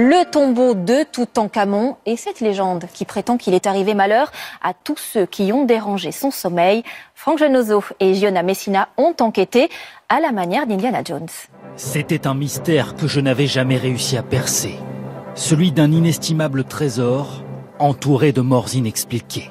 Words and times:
Le 0.00 0.30
tombeau 0.30 0.74
de 0.74 1.02
Toutankhamon 1.02 1.96
et 2.06 2.16
cette 2.16 2.38
légende 2.38 2.84
qui 2.94 3.04
prétend 3.04 3.36
qu'il 3.36 3.52
est 3.52 3.66
arrivé 3.66 3.94
malheur 3.94 4.30
à 4.62 4.72
tous 4.72 4.96
ceux 4.96 5.26
qui 5.26 5.52
ont 5.52 5.64
dérangé 5.64 6.12
son 6.12 6.30
sommeil. 6.30 6.84
Franck 7.16 7.40
Genozo 7.40 7.82
et 7.98 8.14
Giona 8.14 8.44
Messina 8.44 8.90
ont 8.96 9.16
enquêté 9.18 9.68
à 10.08 10.20
la 10.20 10.30
manière 10.30 10.68
d'Indiana 10.68 11.02
Jones. 11.04 11.26
C'était 11.74 12.28
un 12.28 12.34
mystère 12.34 12.94
que 12.94 13.08
je 13.08 13.18
n'avais 13.18 13.48
jamais 13.48 13.76
réussi 13.76 14.16
à 14.16 14.22
percer. 14.22 14.76
Celui 15.34 15.72
d'un 15.72 15.90
inestimable 15.90 16.62
trésor 16.62 17.42
entouré 17.80 18.30
de 18.30 18.40
morts 18.40 18.76
inexpliquées. 18.76 19.50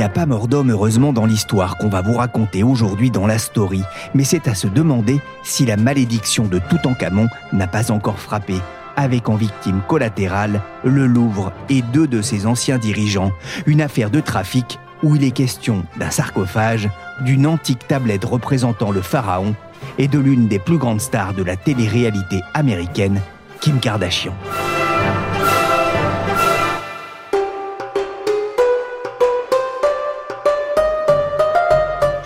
N'y 0.00 0.06
a 0.06 0.08
pas 0.08 0.24
mort 0.24 0.48
d'homme 0.48 0.70
heureusement 0.70 1.12
dans 1.12 1.26
l'histoire 1.26 1.76
qu'on 1.76 1.90
va 1.90 2.00
vous 2.00 2.14
raconter 2.14 2.62
aujourd'hui 2.62 3.10
dans 3.10 3.26
la 3.26 3.36
story, 3.36 3.82
mais 4.14 4.24
c'est 4.24 4.48
à 4.48 4.54
se 4.54 4.66
demander 4.66 5.20
si 5.42 5.66
la 5.66 5.76
malédiction 5.76 6.46
de 6.46 6.58
Toutankhamon 6.58 7.28
n'a 7.52 7.66
pas 7.66 7.90
encore 7.90 8.18
frappé, 8.18 8.54
avec 8.96 9.28
en 9.28 9.34
victime 9.34 9.82
collatérale 9.86 10.62
le 10.84 11.06
Louvre 11.06 11.52
et 11.68 11.82
deux 11.82 12.06
de 12.06 12.22
ses 12.22 12.46
anciens 12.46 12.78
dirigeants, 12.78 13.30
une 13.66 13.82
affaire 13.82 14.08
de 14.08 14.20
trafic 14.20 14.78
où 15.02 15.16
il 15.16 15.24
est 15.24 15.32
question 15.32 15.84
d'un 15.98 16.10
sarcophage, 16.10 16.88
d'une 17.20 17.46
antique 17.46 17.86
tablette 17.86 18.24
représentant 18.24 18.92
le 18.92 19.02
pharaon 19.02 19.54
et 19.98 20.08
de 20.08 20.18
l'une 20.18 20.48
des 20.48 20.58
plus 20.58 20.78
grandes 20.78 21.02
stars 21.02 21.34
de 21.34 21.42
la 21.42 21.56
télé-réalité 21.56 22.40
américaine, 22.54 23.20
Kim 23.60 23.78
Kardashian. 23.80 24.32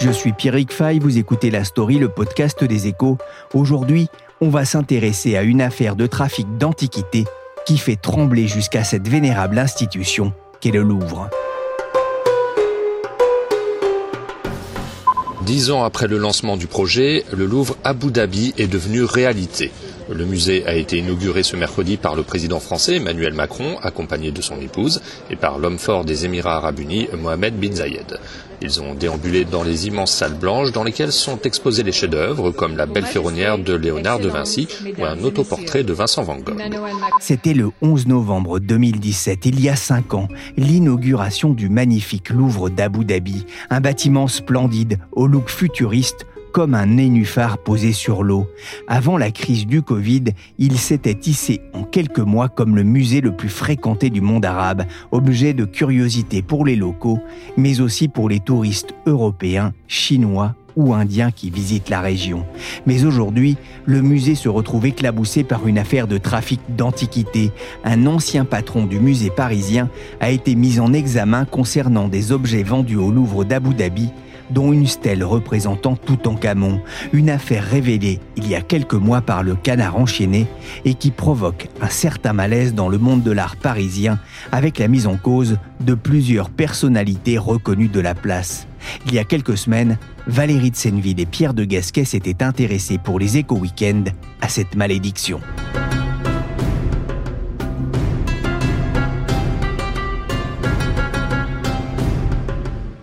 Je 0.04 0.10
suis 0.10 0.34
Pierrick 0.34 0.70
Fay, 0.70 0.98
vous 0.98 1.16
écoutez 1.16 1.50
La 1.50 1.64
Story, 1.64 1.96
le 1.96 2.10
podcast 2.10 2.62
des 2.62 2.88
échos. 2.88 3.16
Aujourd'hui, 3.54 4.08
on 4.42 4.50
va 4.50 4.66
s'intéresser 4.66 5.34
à 5.34 5.42
une 5.42 5.62
affaire 5.62 5.96
de 5.96 6.06
trafic 6.06 6.58
d'antiquités 6.58 7.24
qui 7.64 7.78
fait 7.78 7.96
trembler 7.96 8.46
jusqu'à 8.46 8.84
cette 8.84 9.08
vénérable 9.08 9.58
institution 9.58 10.34
qu'est 10.60 10.72
le 10.72 10.82
Louvre. 10.82 11.30
Dix 15.46 15.70
ans 15.70 15.84
après 15.84 16.06
le 16.06 16.18
lancement 16.18 16.58
du 16.58 16.66
projet, 16.66 17.24
le 17.32 17.46
Louvre 17.46 17.74
Abu 17.82 18.10
Dhabi 18.10 18.52
est 18.58 18.66
devenu 18.66 19.04
réalité. 19.04 19.72
Le 20.10 20.26
musée 20.26 20.66
a 20.66 20.74
été 20.74 20.98
inauguré 20.98 21.42
ce 21.42 21.56
mercredi 21.56 21.96
par 21.96 22.14
le 22.14 22.22
président 22.22 22.60
français 22.60 22.96
Emmanuel 22.96 23.32
Macron, 23.32 23.78
accompagné 23.82 24.32
de 24.32 24.42
son 24.42 24.60
épouse, 24.60 25.00
et 25.30 25.36
par 25.36 25.58
l'homme 25.58 25.78
fort 25.78 26.04
des 26.04 26.26
Émirats 26.26 26.56
arabes 26.56 26.80
unis, 26.80 27.08
Mohamed 27.18 27.58
bin 27.58 27.72
Zayed. 27.72 28.18
Ils 28.60 28.82
ont 28.82 28.94
déambulé 28.94 29.44
dans 29.44 29.62
les 29.62 29.86
immenses 29.86 30.12
salles 30.12 30.34
blanches 30.34 30.72
dans 30.72 30.84
lesquelles 30.84 31.12
sont 31.12 31.40
exposés 31.42 31.82
les 31.82 31.92
chefs-d'œuvre 31.92 32.50
comme 32.50 32.76
la 32.76 32.86
Belle 32.86 33.06
Ferronnière 33.06 33.58
de 33.58 33.74
Léonard 33.74 34.18
de 34.18 34.28
Vinci 34.28 34.68
ou 34.98 35.04
un 35.04 35.18
autoportrait 35.24 35.84
de 35.84 35.92
Vincent 35.92 36.22
Van 36.22 36.36
Gogh. 36.36 36.62
C'était 37.20 37.54
le 37.54 37.70
11 37.80 38.06
novembre 38.06 38.60
2017, 38.60 39.46
il 39.46 39.60
y 39.60 39.68
a 39.68 39.76
cinq 39.76 40.14
ans, 40.14 40.28
l'inauguration 40.56 41.50
du 41.50 41.68
magnifique 41.68 42.30
Louvre 42.30 42.68
d'Abu 42.68 43.04
Dhabi, 43.04 43.46
un 43.70 43.80
bâtiment 43.80 44.28
splendide 44.28 44.98
au 45.12 45.26
look 45.26 45.48
futuriste 45.48 46.26
comme 46.54 46.74
un 46.76 46.86
nénuphar 46.86 47.58
posé 47.58 47.92
sur 47.92 48.22
l'eau. 48.22 48.46
Avant 48.86 49.18
la 49.18 49.32
crise 49.32 49.66
du 49.66 49.82
Covid, 49.82 50.26
il 50.56 50.78
s'était 50.78 51.16
tissé 51.16 51.60
en 51.72 51.82
quelques 51.82 52.20
mois 52.20 52.48
comme 52.48 52.76
le 52.76 52.84
musée 52.84 53.20
le 53.20 53.34
plus 53.34 53.48
fréquenté 53.48 54.08
du 54.08 54.20
monde 54.20 54.44
arabe, 54.44 54.84
objet 55.10 55.52
de 55.52 55.64
curiosité 55.64 56.42
pour 56.42 56.64
les 56.64 56.76
locaux, 56.76 57.18
mais 57.56 57.80
aussi 57.80 58.06
pour 58.06 58.28
les 58.28 58.38
touristes 58.38 58.94
européens, 59.04 59.72
chinois 59.88 60.54
ou 60.76 60.94
indiens 60.94 61.32
qui 61.32 61.50
visitent 61.50 61.88
la 61.88 62.00
région. 62.00 62.46
Mais 62.86 63.04
aujourd'hui, 63.04 63.56
le 63.84 64.00
musée 64.00 64.36
se 64.36 64.48
retrouve 64.48 64.86
éclaboussé 64.86 65.42
par 65.42 65.66
une 65.66 65.78
affaire 65.78 66.06
de 66.06 66.18
trafic 66.18 66.60
d'antiquités. 66.68 67.50
Un 67.82 68.06
ancien 68.06 68.44
patron 68.44 68.86
du 68.86 69.00
musée 69.00 69.30
parisien 69.30 69.90
a 70.20 70.30
été 70.30 70.54
mis 70.54 70.78
en 70.78 70.92
examen 70.92 71.46
concernant 71.46 72.06
des 72.06 72.30
objets 72.30 72.62
vendus 72.62 72.96
au 72.96 73.10
Louvre 73.10 73.44
d'Abu 73.44 73.74
Dhabi 73.74 74.10
dont 74.50 74.72
une 74.72 74.86
stèle 74.86 75.24
représentant 75.24 75.96
Toutankhamon, 75.96 76.80
une 77.12 77.30
affaire 77.30 77.64
révélée 77.64 78.20
il 78.36 78.48
y 78.48 78.54
a 78.54 78.60
quelques 78.60 78.94
mois 78.94 79.20
par 79.20 79.42
le 79.42 79.54
canard 79.54 79.96
enchaîné 79.96 80.46
et 80.84 80.94
qui 80.94 81.10
provoque 81.10 81.68
un 81.80 81.88
certain 81.88 82.32
malaise 82.32 82.74
dans 82.74 82.88
le 82.88 82.98
monde 82.98 83.22
de 83.22 83.30
l'art 83.30 83.56
parisien 83.56 84.18
avec 84.52 84.78
la 84.78 84.88
mise 84.88 85.06
en 85.06 85.16
cause 85.16 85.58
de 85.80 85.94
plusieurs 85.94 86.50
personnalités 86.50 87.38
reconnues 87.38 87.88
de 87.88 88.00
la 88.00 88.14
place. 88.14 88.66
Il 89.06 89.14
y 89.14 89.18
a 89.18 89.24
quelques 89.24 89.56
semaines, 89.56 89.98
Valérie 90.26 90.70
de 90.70 90.76
Senneville 90.76 91.20
et 91.20 91.26
Pierre 91.26 91.54
de 91.54 91.64
Gasquet 91.64 92.04
s'étaient 92.04 92.42
intéressés 92.42 92.98
pour 92.98 93.18
les 93.18 93.38
éco-weekends 93.38 94.04
à 94.40 94.48
cette 94.48 94.76
malédiction. 94.76 95.40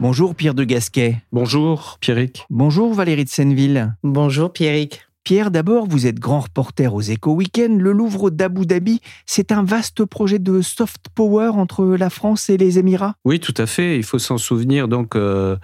Bonjour 0.01 0.34
Pierre 0.34 0.56
de 0.56 0.63
Gasquet. 0.63 1.17
Bonjour 1.31 2.00
Pierrick. 2.01 2.47
Bonjour 2.50 2.91
Valérie 2.91 3.23
de 3.23 3.29
Senneville. 3.29 3.94
Bonjour 4.01 4.51
Pierrick. 4.51 5.01
Pierre, 5.23 5.51
d'abord, 5.51 5.85
vous 5.88 6.07
êtes 6.07 6.19
grand 6.19 6.39
reporter 6.39 6.95
aux 6.95 7.01
Éco 7.01 7.35
Weekend. 7.35 7.79
Le 7.79 7.91
Louvre 7.91 8.31
d'Abu 8.31 8.66
Dhabi, 8.66 9.00
c'est 9.28 9.51
un 9.51 9.62
vaste 9.62 10.03
projet 10.06 10.39
de 10.39 10.62
soft 10.62 11.06
power 11.13 11.50
entre 11.50 11.85
la 11.85 12.09
France 12.09 12.50
et 12.50 12.57
les 12.57 12.79
Émirats 12.79 13.13
Oui, 13.25 13.39
tout 13.39 13.53
à 13.57 13.67
fait. 13.67 13.95
Il 13.95 14.03
faut 14.03 14.17
s'en 14.17 14.39
souvenir. 14.39 14.88
Donc, 14.88 15.16
euh, 15.16 15.56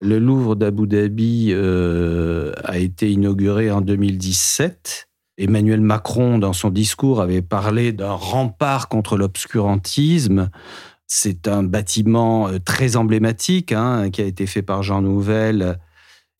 le 0.00 0.20
Louvre 0.20 0.54
d'Abu 0.54 0.86
Dhabi 0.86 1.48
euh, 1.50 2.52
a 2.62 2.78
été 2.78 3.10
inauguré 3.10 3.72
en 3.72 3.80
2017. 3.80 5.08
Emmanuel 5.38 5.80
Macron, 5.80 6.38
dans 6.38 6.52
son 6.52 6.70
discours, 6.70 7.20
avait 7.20 7.42
parlé 7.42 7.90
d'un 7.90 8.12
rempart 8.12 8.88
contre 8.88 9.16
l'obscurantisme. 9.16 10.50
C'est 11.06 11.46
un 11.46 11.62
bâtiment 11.62 12.48
euh, 12.48 12.58
très 12.58 12.96
emblématique 12.96 13.72
hein, 13.72 14.10
qui 14.10 14.22
a 14.22 14.24
été 14.24 14.46
fait 14.46 14.62
par 14.62 14.82
Jean 14.82 15.02
Nouvel 15.02 15.78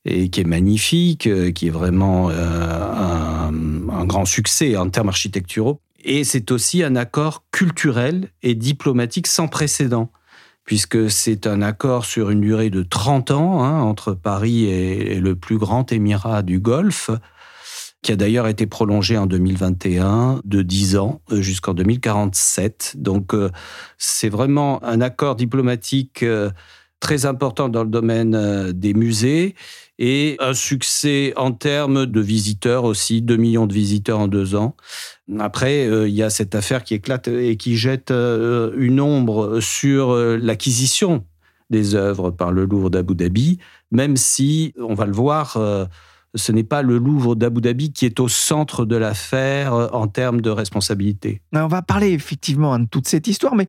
et 0.05 0.29
qui 0.29 0.41
est 0.41 0.45
magnifique, 0.45 1.27
euh, 1.27 1.53
qui 1.53 1.69
est 1.69 1.71
vraiment 1.71 2.31
euh, 2.31 3.51
un, 3.91 4.05
grand 4.07 4.25
succès 4.25 4.77
en 4.77 4.89
termes 4.91 5.09
architecturaux. 5.09 5.81
Et 6.05 6.25
c'est 6.25 6.51
aussi 6.51 6.83
un 6.83 6.97
accord 6.97 7.45
culturel 7.51 8.29
et 8.43 8.55
diplomatique 8.55 9.27
sans 9.27 9.49
précédent, 9.49 10.11
puisque 10.65 11.11
c'est 11.11 11.47
un 11.47 11.63
accord 11.63 12.05
sur 12.05 12.31
une 12.31 12.41
durée 12.41 12.71
de 12.71 12.83
30 12.83 13.33
ans 13.33 13.65
hein, 13.65 13.81
entre 13.81 14.15
Paris 14.15 14.67
et 14.67 15.19
le 15.21 15.35
plus 15.35 15.59
grand 15.59 15.91
émirat 15.91 16.43
du 16.43 16.61
Golfe, 16.61 17.11
qui 18.07 18.13
a 18.13 18.17
d'ailleurs 18.17 18.47
été 18.47 18.67
prolongé 18.67 19.19
en 19.19 19.27
2021 19.27 20.41
de 20.45 20.63
10 20.63 20.97
ans 20.97 21.23
euh, 21.33 21.41
jusqu'en 21.41 21.75
2047. 21.75 22.95
Donc 22.99 23.35
euh, 23.35 23.51
c'est 23.99 24.29
vraiment 24.29 24.81
un 24.85 25.01
accord 25.01 25.35
diplomatique 25.35 26.23
euh, 26.23 26.53
très 27.01 27.27
important 27.27 27.69
dans 27.69 27.83
le 27.83 27.91
domaine 27.91 28.71
des 28.71 28.95
musées 28.95 29.57
et 29.99 30.37
un 30.39 30.55
succès 30.55 31.33
en 31.35 31.51
termes 31.51 32.07
de 32.07 32.21
visiteurs 32.21 32.85
aussi, 32.85 33.23
2 33.23 33.37
millions 33.37 33.67
de 33.67 33.75
visiteurs 33.75 34.21
en 34.21 34.29
deux 34.29 34.55
ans. 34.55 34.77
Après, 35.41 35.87
il 36.09 36.15
y 36.15 36.23
a 36.23 36.31
cette 36.31 36.55
affaire 36.55 36.85
qui 36.85 36.95
éclate 36.95 37.29
et 37.29 37.57
qui 37.57 37.77
jette 37.77 38.11
une 38.11 39.01
ombre 39.01 39.61
sur 39.61 40.17
l'acquisition 40.17 41.25
des 41.69 41.95
œuvres 41.95 42.31
par 42.31 42.51
le 42.51 42.65
Louvre 42.65 42.89
d'Abu 42.89 43.15
Dhabi, 43.15 43.59
même 43.91 44.17
si, 44.17 44.73
on 44.79 44.95
va 44.95 45.05
le 45.05 45.13
voir, 45.13 45.59
ce 46.37 46.53
n'est 46.53 46.65
pas 46.65 46.83
le 46.83 46.99
Louvre 46.99 47.35
d'Abu 47.35 47.61
Dhabi 47.61 47.93
qui 47.93 48.07
est 48.07 48.21
au 48.21 48.29
centre 48.29 48.85
de 48.85 48.97
l'affaire 48.97 49.75
euh, 49.75 49.89
en 49.93 50.07
termes 50.07 50.41
de 50.41 50.51
responsabilité. 50.51 51.43
On 51.53 51.67
va 51.67 51.83
parler 51.83 52.13
effectivement 52.13 52.75
hein, 52.75 52.81
de 52.81 52.87
toute 52.89 53.09
cette 53.09 53.27
histoire, 53.27 53.57
mais 53.57 53.69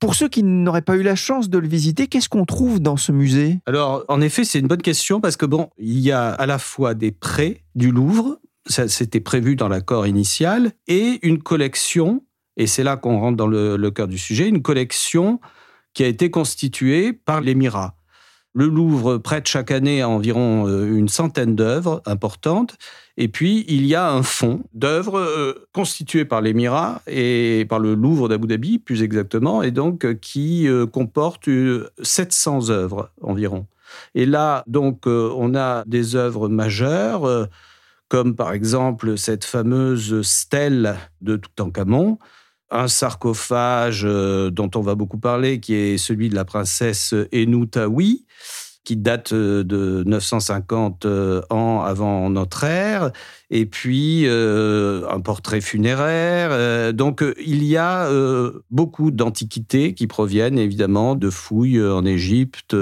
pour 0.00 0.16
ceux 0.16 0.28
qui 0.28 0.42
n'auraient 0.42 0.82
pas 0.82 0.96
eu 0.96 1.02
la 1.02 1.14
chance 1.14 1.48
de 1.48 1.58
le 1.58 1.68
visiter, 1.68 2.08
qu'est-ce 2.08 2.28
qu'on 2.28 2.44
trouve 2.44 2.80
dans 2.80 2.96
ce 2.96 3.12
musée? 3.12 3.60
Alors, 3.66 4.04
en 4.08 4.20
effet, 4.20 4.42
c'est 4.42 4.58
une 4.58 4.66
bonne 4.66 4.82
question 4.82 5.20
parce 5.20 5.36
que 5.36 5.46
bon, 5.46 5.68
il 5.78 6.00
y 6.00 6.10
a 6.10 6.30
à 6.30 6.46
la 6.46 6.58
fois 6.58 6.94
des 6.94 7.12
prêts 7.12 7.62
du 7.76 7.92
Louvre, 7.92 8.38
ça 8.66 8.88
c'était 8.88 9.20
prévu 9.20 9.54
dans 9.54 9.68
l'accord 9.68 10.06
initial, 10.06 10.72
et 10.88 11.20
une 11.22 11.40
collection, 11.40 12.24
et 12.56 12.66
c'est 12.66 12.82
là 12.82 12.96
qu'on 12.96 13.20
rentre 13.20 13.36
dans 13.36 13.46
le, 13.46 13.76
le 13.76 13.90
cœur 13.92 14.08
du 14.08 14.18
sujet, 14.18 14.48
une 14.48 14.62
collection 14.62 15.40
qui 15.94 16.02
a 16.02 16.08
été 16.08 16.30
constituée 16.30 17.12
par 17.12 17.40
l'Émirat. 17.40 17.94
Le 18.54 18.66
Louvre 18.66 19.16
prête 19.16 19.48
chaque 19.48 19.70
année 19.70 20.04
environ 20.04 20.68
euh, 20.68 20.94
une 20.94 21.08
centaine 21.08 21.56
d'œuvres 21.56 22.02
importantes. 22.04 22.76
Et 23.16 23.28
puis, 23.28 23.64
il 23.66 23.86
y 23.86 23.94
a 23.94 24.10
un 24.10 24.22
fonds 24.22 24.62
d'œuvres 24.74 25.18
euh, 25.18 25.66
constitué 25.72 26.26
par 26.26 26.42
l'Émirat 26.42 27.00
et 27.06 27.64
par 27.68 27.78
le 27.78 27.94
Louvre 27.94 28.28
d'Abu 28.28 28.46
Dhabi, 28.46 28.78
plus 28.78 29.02
exactement, 29.02 29.62
et 29.62 29.70
donc 29.70 30.04
euh, 30.04 30.12
qui 30.14 30.68
comporte 30.92 31.48
700 32.02 32.68
œuvres 32.68 33.10
environ. 33.22 33.66
Et 34.14 34.26
là, 34.26 34.64
donc, 34.66 35.06
on 35.06 35.54
a 35.54 35.84
des 35.86 36.16
œuvres 36.16 36.48
majeures, 36.48 37.48
comme 38.08 38.34
par 38.34 38.52
exemple 38.52 39.18
cette 39.18 39.44
fameuse 39.44 40.22
stèle 40.22 40.96
de 41.20 41.36
Toutankhamon, 41.36 42.18
un 42.72 42.88
sarcophage 42.88 44.02
euh, 44.04 44.50
dont 44.50 44.70
on 44.74 44.80
va 44.80 44.94
beaucoup 44.94 45.18
parler, 45.18 45.60
qui 45.60 45.74
est 45.74 45.98
celui 45.98 46.28
de 46.28 46.34
la 46.34 46.44
princesse 46.44 47.14
Enoutaoui, 47.32 48.24
qui 48.84 48.96
date 48.96 49.32
euh, 49.32 49.62
de 49.62 50.02
950 50.06 51.04
euh, 51.04 51.42
ans 51.50 51.82
avant 51.82 52.30
notre 52.30 52.64
ère, 52.64 53.12
et 53.50 53.66
puis 53.66 54.26
un 54.26 55.20
portrait 55.20 55.60
funéraire. 55.60 56.94
donc 56.94 57.22
il 57.44 57.64
y 57.64 57.76
a 57.76 58.08
beaucoup 58.70 59.10
d'antiquités 59.10 59.92
qui 59.92 60.06
proviennent 60.06 60.58
évidemment 60.58 61.14
de 61.14 61.28
fouilles 61.28 61.84
en 61.84 62.06
Égypte 62.06 62.74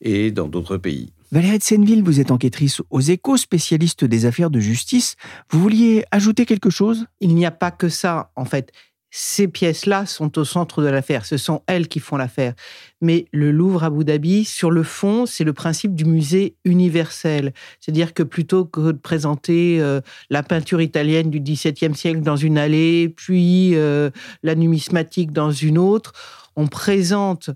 et 0.00 0.30
dans 0.30 0.48
d'autres 0.48 0.78
pays. 0.78 1.12
Valérie 1.32 1.56
de 1.56 1.62
Senneville, 1.62 2.02
vous 2.02 2.20
êtes 2.20 2.30
enquêtrice 2.30 2.82
aux 2.90 3.00
échos, 3.00 3.38
spécialiste 3.38 4.04
des 4.04 4.26
affaires 4.26 4.50
de 4.50 4.60
justice. 4.60 5.16
Vous 5.48 5.60
vouliez 5.60 6.04
ajouter 6.10 6.44
quelque 6.44 6.68
chose? 6.68 7.06
Il 7.20 7.34
n'y 7.34 7.46
a 7.46 7.50
pas 7.50 7.70
que 7.70 7.88
ça, 7.88 8.30
en 8.36 8.44
fait. 8.44 8.70
Ces 9.10 9.48
pièces-là 9.48 10.04
sont 10.04 10.38
au 10.38 10.44
centre 10.44 10.82
de 10.82 10.88
l'affaire. 10.88 11.24
Ce 11.24 11.38
sont 11.38 11.62
elles 11.66 11.88
qui 11.88 12.00
font 12.00 12.18
l'affaire. 12.18 12.52
Mais 13.00 13.24
le 13.32 13.50
Louvre 13.50 13.82
Abu 13.84 14.04
Dhabi, 14.04 14.44
sur 14.44 14.70
le 14.70 14.82
fond, 14.82 15.24
c'est 15.24 15.44
le 15.44 15.54
principe 15.54 15.94
du 15.94 16.04
musée 16.04 16.54
universel. 16.66 17.54
C'est-à-dire 17.80 18.12
que 18.12 18.22
plutôt 18.22 18.66
que 18.66 18.92
de 18.92 18.98
présenter 18.98 19.80
euh, 19.80 20.02
la 20.28 20.42
peinture 20.42 20.82
italienne 20.82 21.30
du 21.30 21.40
XVIIe 21.40 21.94
siècle 21.94 22.20
dans 22.20 22.36
une 22.36 22.58
allée, 22.58 23.08
puis 23.08 23.74
euh, 23.74 24.10
la 24.42 24.54
numismatique 24.54 25.32
dans 25.32 25.50
une 25.50 25.78
autre, 25.78 26.12
on 26.56 26.66
présente 26.66 27.48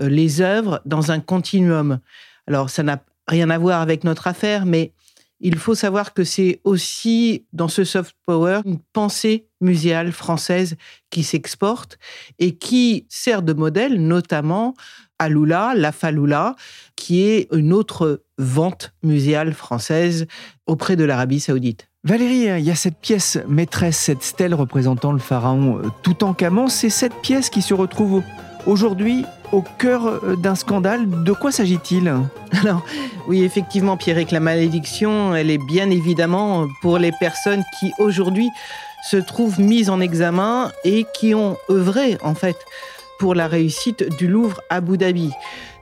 euh, 0.00 0.08
les 0.08 0.40
œuvres 0.40 0.80
dans 0.86 1.10
un 1.10 1.18
continuum. 1.18 1.98
Alors, 2.46 2.70
ça 2.70 2.84
n'a 2.84 3.02
rien 3.26 3.50
à 3.50 3.58
voir 3.58 3.80
avec 3.80 4.04
notre 4.04 4.26
affaire, 4.26 4.66
mais 4.66 4.92
il 5.40 5.58
faut 5.58 5.74
savoir 5.74 6.14
que 6.14 6.24
c'est 6.24 6.60
aussi 6.64 7.44
dans 7.52 7.68
ce 7.68 7.84
soft 7.84 8.14
power 8.24 8.60
une 8.64 8.78
pensée 8.92 9.46
muséale 9.60 10.12
française 10.12 10.76
qui 11.10 11.22
s'exporte 11.22 11.98
et 12.38 12.56
qui 12.56 13.06
sert 13.08 13.42
de 13.42 13.52
modèle 13.52 14.00
notamment 14.06 14.74
à 15.18 15.28
Lula, 15.28 15.74
la 15.76 15.92
Faloula, 15.92 16.56
qui 16.96 17.22
est 17.22 17.48
une 17.52 17.72
autre 17.72 18.22
vente 18.38 18.94
muséale 19.02 19.52
française 19.52 20.26
auprès 20.66 20.96
de 20.96 21.04
l'Arabie 21.04 21.40
saoudite. 21.40 21.88
Valérie, 22.04 22.58
il 22.58 22.64
y 22.64 22.70
a 22.70 22.74
cette 22.74 22.98
pièce 22.98 23.38
maîtresse, 23.48 23.96
cette 23.96 24.22
stèle 24.22 24.54
représentant 24.54 25.12
le 25.12 25.18
pharaon 25.18 25.78
euh, 25.78 25.88
Toutankhamon. 26.02 26.68
C'est 26.68 26.90
cette 26.90 27.14
pièce 27.22 27.48
qui 27.48 27.62
se 27.62 27.72
retrouve 27.72 28.22
aujourd'hui 28.66 29.24
au 29.52 29.62
cœur 29.62 30.06
euh, 30.06 30.36
d'un 30.36 30.54
scandale. 30.54 31.08
De 31.24 31.32
quoi 31.32 31.52
s'agit-il? 31.52 32.12
Alors, 32.60 32.82
oui, 33.28 33.42
effectivement, 33.42 33.96
Pierrick, 33.96 34.30
la 34.30 34.40
malédiction, 34.40 35.34
elle 35.34 35.50
est 35.50 35.64
bien 35.66 35.90
évidemment 35.90 36.66
pour 36.82 36.98
les 36.98 37.12
personnes 37.12 37.62
qui 37.78 37.92
aujourd'hui 37.98 38.50
se 39.10 39.16
trouvent 39.16 39.60
mises 39.60 39.90
en 39.90 40.00
examen 40.00 40.72
et 40.84 41.06
qui 41.14 41.34
ont 41.34 41.56
œuvré, 41.70 42.16
en 42.22 42.34
fait, 42.34 42.56
pour 43.18 43.34
la 43.34 43.46
réussite 43.46 44.16
du 44.16 44.26
Louvre 44.26 44.60
à 44.70 44.76
Abu 44.76 44.96
Dhabi. 44.96 45.30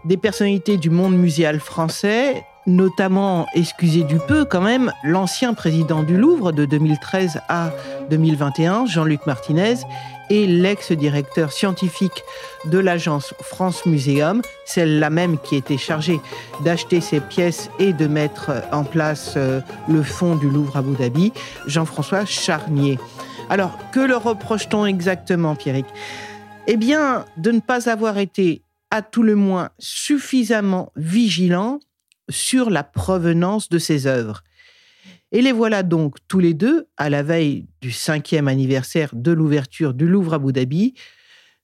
Des 0.05 0.17
personnalités 0.17 0.77
du 0.77 0.91
monde 0.91 1.17
muséal 1.17 1.61
français, 1.61 2.45
notamment, 2.67 3.47
excusez 3.55 4.05
du 4.05 4.19
peu 4.19 4.45
quand 4.45 4.61
même, 4.61 4.93
l'ancien 5.03 5.55
président 5.55 6.03
du 6.03 6.17
Louvre 6.17 6.53
de 6.53 6.65
2013 6.65 7.41
à 7.49 7.71
2021, 8.11 8.87
Jean-Luc 8.87 9.27
Martinez, 9.27 9.77
et 10.31 10.47
l'ex-directeur 10.47 11.53
scientifique 11.53 12.25
de 12.65 12.79
l'agence 12.79 13.35
France 13.43 13.85
Muséum, 13.85 14.41
celle-là 14.65 15.11
même 15.11 15.39
qui 15.39 15.57
était 15.57 15.77
chargée 15.77 16.21
d'acheter 16.65 17.01
ces 17.01 17.21
pièces 17.21 17.71
et 17.79 17.93
de 17.93 18.07
mettre 18.07 18.51
en 18.73 18.85
place 18.85 19.35
euh, 19.37 19.61
le 19.89 20.03
fonds 20.03 20.37
du 20.37 20.49
Louvre 20.49 20.77
à 20.77 20.79
Abu 20.79 20.97
Dhabi, 20.97 21.33
Jean-François 21.67 22.25
Charnier. 22.25 22.99
Alors, 23.51 23.77
que 23.93 24.01
leur 24.01 24.23
reproche-t-on 24.23 24.87
exactement, 24.87 25.55
Pierrick? 25.55 25.87
Eh 26.67 26.77
bien, 26.77 27.27
de 27.37 27.51
ne 27.51 27.61
pas 27.61 27.91
avoir 27.91 28.19
été, 28.19 28.63
à 28.91 29.03
tout 29.03 29.23
le 29.23 29.35
moins, 29.35 29.71
suffisamment 29.79 30.93
vigilant 30.97 31.81
sur 32.33 32.71
la 32.71 32.83
provenance 32.83 33.69
de 33.69 33.79
ces 33.79 34.07
œuvres. 34.07 34.43
Et 35.31 35.41
les 35.41 35.53
voilà 35.53 35.83
donc 35.83 36.17
tous 36.29 36.41
les 36.41 36.55
deux, 36.55 36.89
à 36.97 37.09
la 37.09 37.23
veille 37.23 37.67
du 37.81 37.91
cinquième 37.91 38.49
anniversaire 38.49 39.11
de 39.15 39.33
l'ouverture 39.33 39.95
du 39.95 40.07
Louvre 40.07 40.35
à 40.35 40.37
Abu 40.37 40.53
Dhabi, 40.53 40.95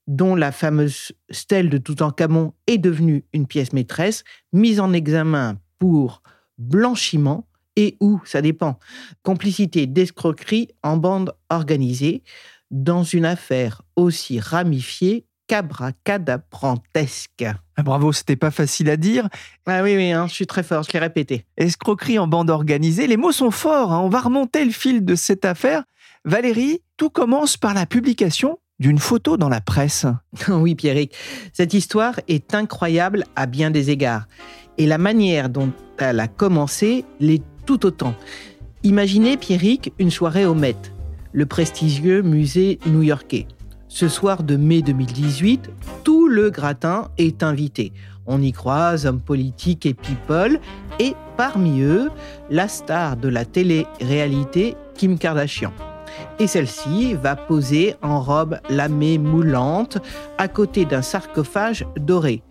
dont 0.07 0.35
la 0.35 0.51
fameuse 0.51 1.11
stèle 1.29 1.69
de 1.69 1.77
Toutankhamon 1.77 2.53
est 2.65 2.79
devenue 2.79 3.25
une 3.31 3.45
pièce 3.45 3.73
maîtresse, 3.73 4.23
mise 4.53 4.79
en 4.79 4.91
examen 4.91 5.59
pour 5.77 6.23
blanchiment 6.57 7.47
et 7.75 7.95
ou, 7.99 8.19
ça 8.25 8.41
dépend, 8.41 8.79
complicité 9.21 9.85
d'escroquerie 9.85 10.69
en 10.83 10.97
bande 10.97 11.33
organisée, 11.49 12.23
dans 12.71 13.03
une 13.03 13.25
affaire 13.25 13.81
aussi 13.95 14.39
ramifiée 14.39 15.25
qu'abracadabrantesque. 15.49 17.45
Ah, 17.75 17.83
bravo, 17.83 18.13
c'était 18.13 18.35
pas 18.35 18.51
facile 18.51 18.89
à 18.89 18.97
dire. 18.97 19.27
Ah 19.65 19.81
oui, 19.83 19.95
oui, 19.97 20.11
hein, 20.11 20.27
je 20.27 20.33
suis 20.33 20.45
très 20.45 20.61
fort, 20.63 20.83
je 20.83 20.91
l'ai 20.93 20.99
répété. 20.99 21.45
Escroquerie 21.57 22.19
en 22.19 22.27
bande 22.27 22.51
organisée, 22.51 23.07
les 23.07 23.17
mots 23.17 23.31
sont 23.31 23.49
forts, 23.51 23.91
hein. 23.91 23.99
on 23.99 24.09
va 24.09 24.21
remonter 24.21 24.63
le 24.63 24.71
fil 24.71 25.03
de 25.03 25.15
cette 25.15 25.45
affaire. 25.45 25.83
Valérie, 26.23 26.83
tout 26.97 27.09
commence 27.09 27.57
par 27.57 27.73
la 27.73 27.87
publication 27.87 28.59
d'une 28.79 28.99
photo 28.99 29.37
dans 29.37 29.49
la 29.49 29.59
presse. 29.59 30.05
oui, 30.49 30.75
Pierrick, 30.75 31.15
cette 31.51 31.73
histoire 31.73 32.19
est 32.27 32.53
incroyable 32.53 33.23
à 33.35 33.47
bien 33.47 33.71
des 33.71 33.89
égards. 33.89 34.27
Et 34.77 34.85
la 34.85 34.99
manière 34.99 35.49
dont 35.49 35.73
elle 35.97 36.19
a 36.19 36.27
commencé 36.27 37.05
l'est 37.19 37.43
tout 37.65 37.87
autant. 37.87 38.13
Imaginez, 38.83 39.35
Pierrick, 39.35 39.93
une 39.97 40.11
soirée 40.11 40.45
au 40.45 40.53
Met, 40.53 40.77
le 41.33 41.47
prestigieux 41.47 42.21
musée 42.21 42.79
new-yorkais. 42.85 43.47
Ce 43.91 44.07
soir 44.07 44.43
de 44.43 44.55
mai 44.55 44.83
2018, 44.83 45.71
tout 46.03 46.27
le 46.27 46.51
gratin 46.51 47.09
est 47.17 47.41
invité. 47.41 47.91
On 48.27 48.39
y 48.39 48.51
croise 48.51 49.07
hommes 49.07 49.19
politiques 49.19 49.87
et 49.87 49.95
people, 49.95 50.59
et 50.99 51.15
parmi 51.37 51.81
eux, 51.81 52.11
la 52.51 52.67
star 52.67 53.17
de 53.17 53.27
la 53.27 53.45
télé-réalité 53.45 54.75
Kim 54.93 55.17
Kardashian. 55.17 55.73
Et 56.37 56.45
celle-ci 56.45 57.15
va 57.15 57.35
poser 57.35 57.95
en 58.03 58.21
robe 58.21 58.59
lamée 58.69 59.17
moulante 59.17 59.97
à 60.37 60.47
côté 60.47 60.85
d'un 60.85 61.01
sarcophage 61.01 61.83
doré. 61.97 62.43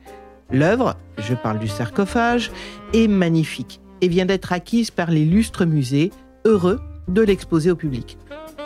L'œuvre, 0.51 0.97
je 1.19 1.35
parle 1.35 1.61
du 1.61 1.69
sarcophage, 1.69 2.51
est 2.93 3.07
magnifique 3.07 3.81
et 4.01 4.09
vient 4.09 4.27
d'être 4.27 4.53
acquise 4.53 4.91
par 4.91 5.13
l'illustre 5.13 5.67
musée, 5.67 6.11
heureux 6.45 6.81
de 7.07 7.23
l'exposer 7.23 7.71
au 7.71 7.77
public. 7.77 8.19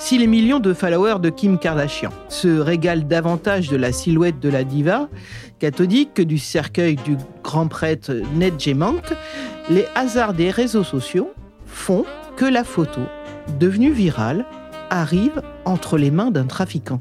Si 0.04 0.18
les 0.18 0.26
millions 0.26 0.59
de 0.59 0.75
followers 0.75 1.21
de 1.21 1.30
Kim 1.30 1.61
Kardashian 1.61 2.11
se 2.28 2.49
régalent 2.49 3.04
davantage 3.04 3.68
de 3.68 3.76
la 3.76 3.92
silhouette 3.92 4.40
de 4.40 4.49
la 4.49 4.64
diva 4.64 5.09
catholique 5.61 6.12
que 6.14 6.23
du 6.23 6.38
cercueil 6.38 6.97
du 6.97 7.16
grand 7.44 7.68
prêtre 7.68 8.12
Ned 8.35 8.59
Gemank, 8.59 9.04
les 9.71 9.85
hasards 9.94 10.35
des 10.35 10.50
réseaux 10.50 10.82
sociaux 10.82 11.30
font 11.66 12.04
que 12.37 12.44
la 12.44 12.64
photo, 12.64 13.02
devenue 13.61 13.92
virale, 13.92 14.44
arrive 14.90 15.40
entre 15.64 15.97
les 15.99 16.11
mains 16.11 16.32
d'un 16.32 16.47
trafiquant. 16.47 16.99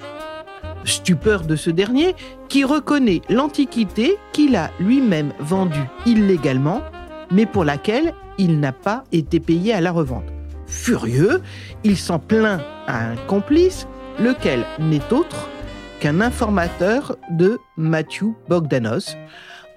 Stupeur 0.85 1.41
de 1.41 1.55
ce 1.55 1.71
dernier 1.71 2.15
qui 2.49 2.63
reconnaît 2.63 3.21
l'antiquité 3.29 4.15
qu'il 4.31 4.55
a 4.55 4.69
lui-même 4.79 5.33
vendue 5.39 5.89
illégalement, 6.05 6.83
mais 7.31 7.47
pour 7.47 7.65
laquelle 7.65 8.13
il 8.37 8.59
n'a 8.59 8.73
pas 8.73 9.05
été 9.11 9.39
payé 9.39 9.73
à 9.73 9.81
la 9.81 9.91
revente. 9.91 10.31
Furieux, 10.71 11.41
il 11.83 11.97
s'en 11.97 12.17
plaint 12.17 12.61
à 12.87 13.09
un 13.09 13.15
complice, 13.27 13.87
lequel 14.19 14.65
n'est 14.79 15.11
autre 15.11 15.49
qu'un 15.99 16.21
informateur 16.21 17.17
de 17.29 17.59
Matthew 17.75 18.33
Bogdanos, 18.47 19.17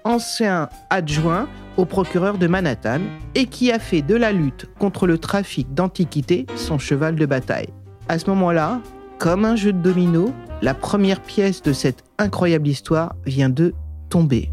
ancien 0.05 0.69
adjoint 0.89 1.49
au 1.75 1.83
procureur 1.83 2.37
de 2.37 2.47
Manhattan 2.47 3.01
et 3.35 3.45
qui 3.45 3.73
a 3.73 3.77
fait 3.77 4.01
de 4.01 4.15
la 4.15 4.31
lutte 4.31 4.67
contre 4.79 5.05
le 5.05 5.17
trafic 5.17 5.73
d'antiquités 5.73 6.45
son 6.55 6.79
cheval 6.79 7.15
de 7.15 7.25
bataille. 7.25 7.69
À 8.07 8.17
ce 8.17 8.29
moment-là, 8.29 8.79
comme 9.19 9.43
un 9.43 9.57
jeu 9.57 9.73
de 9.73 9.79
domino, 9.79 10.33
la 10.61 10.73
première 10.73 11.21
pièce 11.21 11.61
de 11.61 11.73
cette 11.73 12.03
incroyable 12.17 12.69
histoire 12.69 13.15
vient 13.25 13.49
de 13.49 13.73
tomber. 14.09 14.49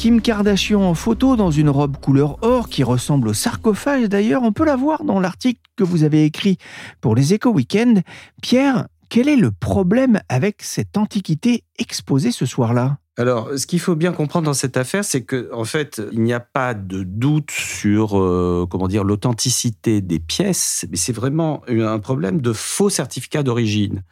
Kim 0.00 0.22
Kardashian 0.22 0.80
en 0.80 0.94
photo 0.94 1.36
dans 1.36 1.50
une 1.50 1.68
robe 1.68 1.98
couleur 1.98 2.38
or 2.40 2.70
qui 2.70 2.82
ressemble 2.82 3.28
au 3.28 3.34
sarcophage 3.34 4.08
d'ailleurs. 4.08 4.42
On 4.42 4.50
peut 4.50 4.64
la 4.64 4.74
voir 4.74 5.04
dans 5.04 5.20
l'article 5.20 5.60
que 5.76 5.84
vous 5.84 6.04
avez 6.04 6.24
écrit 6.24 6.56
pour 7.02 7.14
les 7.14 7.34
Éco 7.34 7.50
Weekend. 7.50 8.00
Pierre, 8.40 8.86
Quel 9.10 9.28
est 9.28 9.36
le 9.36 9.50
problème 9.50 10.18
avec 10.30 10.62
cette 10.62 10.96
antiquité 10.96 11.64
exposée 11.78 12.30
ce 12.30 12.46
soir-là? 12.46 12.96
Alors, 13.18 13.50
ce 13.58 13.66
qu'il 13.66 13.78
faut 13.78 13.94
bien 13.94 14.12
comprendre 14.12 14.46
dans 14.46 14.54
cette 14.54 14.78
affaire, 14.78 15.04
c'est 15.04 15.22
que 15.22 15.50
en 15.52 15.64
fait, 15.64 16.00
il 16.12 16.22
n'y 16.22 16.32
a 16.32 16.40
pas 16.40 16.72
de 16.72 17.02
doute 17.02 17.50
sur 17.50 18.18
euh, 18.18 18.66
comment 18.70 18.88
dire 18.88 19.04
l'authenticité 19.04 20.00
des 20.00 20.18
pièces, 20.18 20.86
mais 20.90 20.96
c'est 20.96 21.12
vraiment 21.12 21.62
un 21.68 21.98
problème 21.98 22.40
de 22.40 22.54
faux 22.54 22.88
certificat 22.88 23.42
d'origine. 23.42 24.02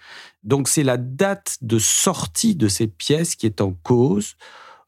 Donc, 0.44 0.68
c'est 0.68 0.82
la 0.82 0.98
date 0.98 1.56
de 1.62 1.78
sortie 1.78 2.56
de 2.56 2.68
ces 2.68 2.88
pièces 2.88 3.36
qui 3.36 3.46
est 3.46 3.62
en 3.62 3.72
cause. 3.72 4.34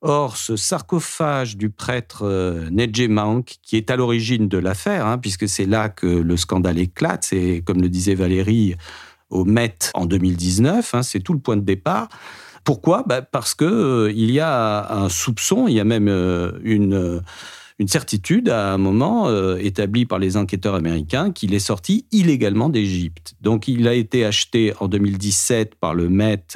Or, 0.03 0.39
ce 0.39 0.57
sarcophage 0.57 1.59
du 1.59 1.69
prêtre 1.69 2.23
euh, 2.23 2.71
Mank, 3.09 3.57
qui 3.63 3.77
est 3.77 3.91
à 3.91 3.97
l'origine 3.97 4.49
de 4.49 4.57
l'affaire, 4.57 5.07
hein, 5.07 5.19
puisque 5.19 5.47
c'est 5.47 5.67
là 5.67 5.91
que 5.91 6.07
le 6.07 6.37
scandale 6.39 6.79
éclate, 6.79 7.25
c'est 7.25 7.63
comme 7.67 7.83
le 7.83 7.91
disait 7.91 8.15
Valérie 8.15 8.77
au 9.29 9.45
Met 9.45 9.77
en 9.93 10.07
2019, 10.07 10.95
hein, 10.95 11.03
c'est 11.03 11.21
tout 11.21 11.35
le 11.35 11.39
point 11.39 11.59
de 11.59 11.63
départ. 11.63 12.09
Pourquoi? 12.65 13.05
Bah, 13.07 13.21
Parce 13.21 13.55
qu'il 13.55 13.69
euh, 13.69 14.13
y 14.15 14.41
a 14.41 14.91
un 14.91 15.11
soupçon, 15.11 15.69
il 15.69 15.75
y 15.75 15.81
a 15.81 15.85
même 15.85 16.09
euh, 16.09 16.53
une, 16.63 17.21
une 17.79 17.89
certitude 17.89 18.49
à 18.49 18.73
un 18.73 18.79
moment 18.79 19.29
établie 19.59 20.07
par 20.07 20.19
les 20.19 20.39
enquêteurs 20.39 20.77
américains 20.77 21.31
qu'il 21.31 21.53
est 21.53 21.59
sorti 21.59 22.07
illégalement 22.11 22.71
d'Égypte. 22.71 23.35
Donc 23.43 23.69
il 23.69 23.87
a 23.87 23.93
été 23.93 24.25
acheté 24.25 24.73
en 24.81 24.89
2017 24.89 25.75
par 25.75 25.93
le 25.93 26.09
Met 26.09 26.47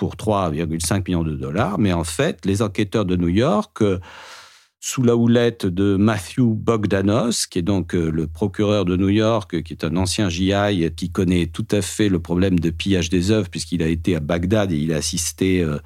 pour 0.00 0.16
3,5 0.16 1.02
millions 1.06 1.24
de 1.24 1.36
dollars, 1.36 1.78
mais 1.78 1.92
en 1.92 2.04
fait 2.04 2.46
les 2.46 2.62
enquêteurs 2.62 3.04
de 3.04 3.16
New 3.16 3.28
York 3.28 3.82
sous 4.80 5.02
la 5.02 5.14
houlette 5.14 5.66
de 5.66 5.96
Matthew 5.96 6.54
Bogdanos, 6.54 7.46
qui 7.46 7.58
est 7.58 7.62
donc 7.62 7.94
euh, 7.94 8.10
le 8.10 8.26
procureur 8.26 8.86
de 8.86 8.96
New 8.96 9.10
York, 9.10 9.62
qui 9.62 9.74
est 9.74 9.84
un 9.84 9.94
ancien 9.96 10.30
GI, 10.30 10.90
qui 10.96 11.10
connaît 11.10 11.48
tout 11.48 11.66
à 11.70 11.82
fait 11.82 12.08
le 12.08 12.18
problème 12.18 12.58
de 12.58 12.70
pillage 12.70 13.10
des 13.10 13.30
œuvres, 13.30 13.50
puisqu'il 13.50 13.82
a 13.82 13.88
été 13.88 14.16
à 14.16 14.20
Bagdad 14.20 14.72
et 14.72 14.76
il 14.76 14.94
a 14.94 14.96
assisté 14.96 15.60
euh, 15.60 15.76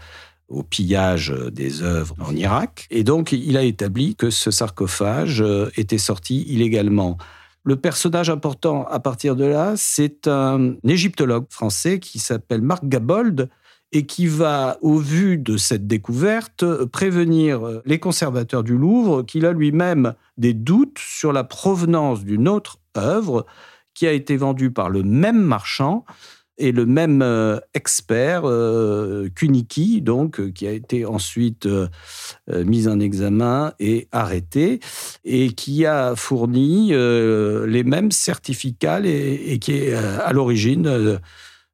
au 0.47 0.63
pillage 0.63 1.33
euh, 1.33 1.51
des 1.51 1.83
œuvres 1.83 2.15
en 2.21 2.37
Irak. 2.37 2.87
Et 2.93 3.03
donc, 3.03 3.33
il 3.33 3.57
a 3.57 3.65
établi 3.65 4.15
que 4.15 4.31
ce 4.31 4.53
sarcophage 4.53 5.43
était 5.77 5.99
sorti 5.99 6.43
illégalement. 6.43 7.19
Le 7.65 7.75
personnage 7.75 8.31
important 8.31 8.87
à 8.87 9.01
partir 9.01 9.35
de 9.35 9.45
là, 9.45 9.73
c'est 9.77 10.29
un 10.29 10.77
égyptologue 10.87 11.47
français 11.51 11.99
qui 11.99 12.21
s'appelle 12.21 12.63
Marc 12.63 12.85
Gabold, 12.85 13.49
et 13.95 14.07
qui 14.07 14.27
va, 14.27 14.77
au 14.83 14.99
vu 14.99 15.39
de 15.39 15.57
cette 15.57 15.87
découverte, 15.87 16.65
prévenir 16.87 17.81
les 17.87 17.99
conservateurs 17.99 18.65
du 18.65 18.77
Louvre 18.77 19.23
qu'il 19.23 19.47
a 19.47 19.53
lui-même 19.53 20.15
des 20.37 20.53
doutes 20.53 20.99
sur 20.99 21.33
la 21.33 21.45
provenance 21.45 22.25
d'une 22.25 22.49
autre 22.49 22.81
œuvre 22.97 23.47
qui 23.95 24.07
a 24.07 24.13
été 24.13 24.37
vendue 24.37 24.73
par 24.73 24.91
le 24.91 25.05
même 25.05 25.41
marchand 25.41 26.05
et 26.59 26.73
le 26.73 26.87
même 26.87 27.23
euh, 27.23 27.59
expert, 27.75 28.43
euh, 28.45 29.29
Kuniki, 29.35 30.03
donc, 30.03 30.39
euh, 30.39 30.51
qui 30.51 30.67
a 30.67 30.73
été 30.73 31.05
ensuite 31.05 31.69
mis 32.49 32.89
en 32.89 33.01
examen 33.01 33.73
et 33.81 34.09
arrêté, 34.13 34.81
et 35.25 35.53
qui 35.53 35.87
a 35.87 36.15
fourni 36.17 36.91
les 36.91 37.85
mêmes 37.85 38.11
certificats 38.11 39.01
et 39.05 39.59
qui 39.61 39.73
est 39.73 39.95
à 39.95 40.33
l'origine 40.33 41.21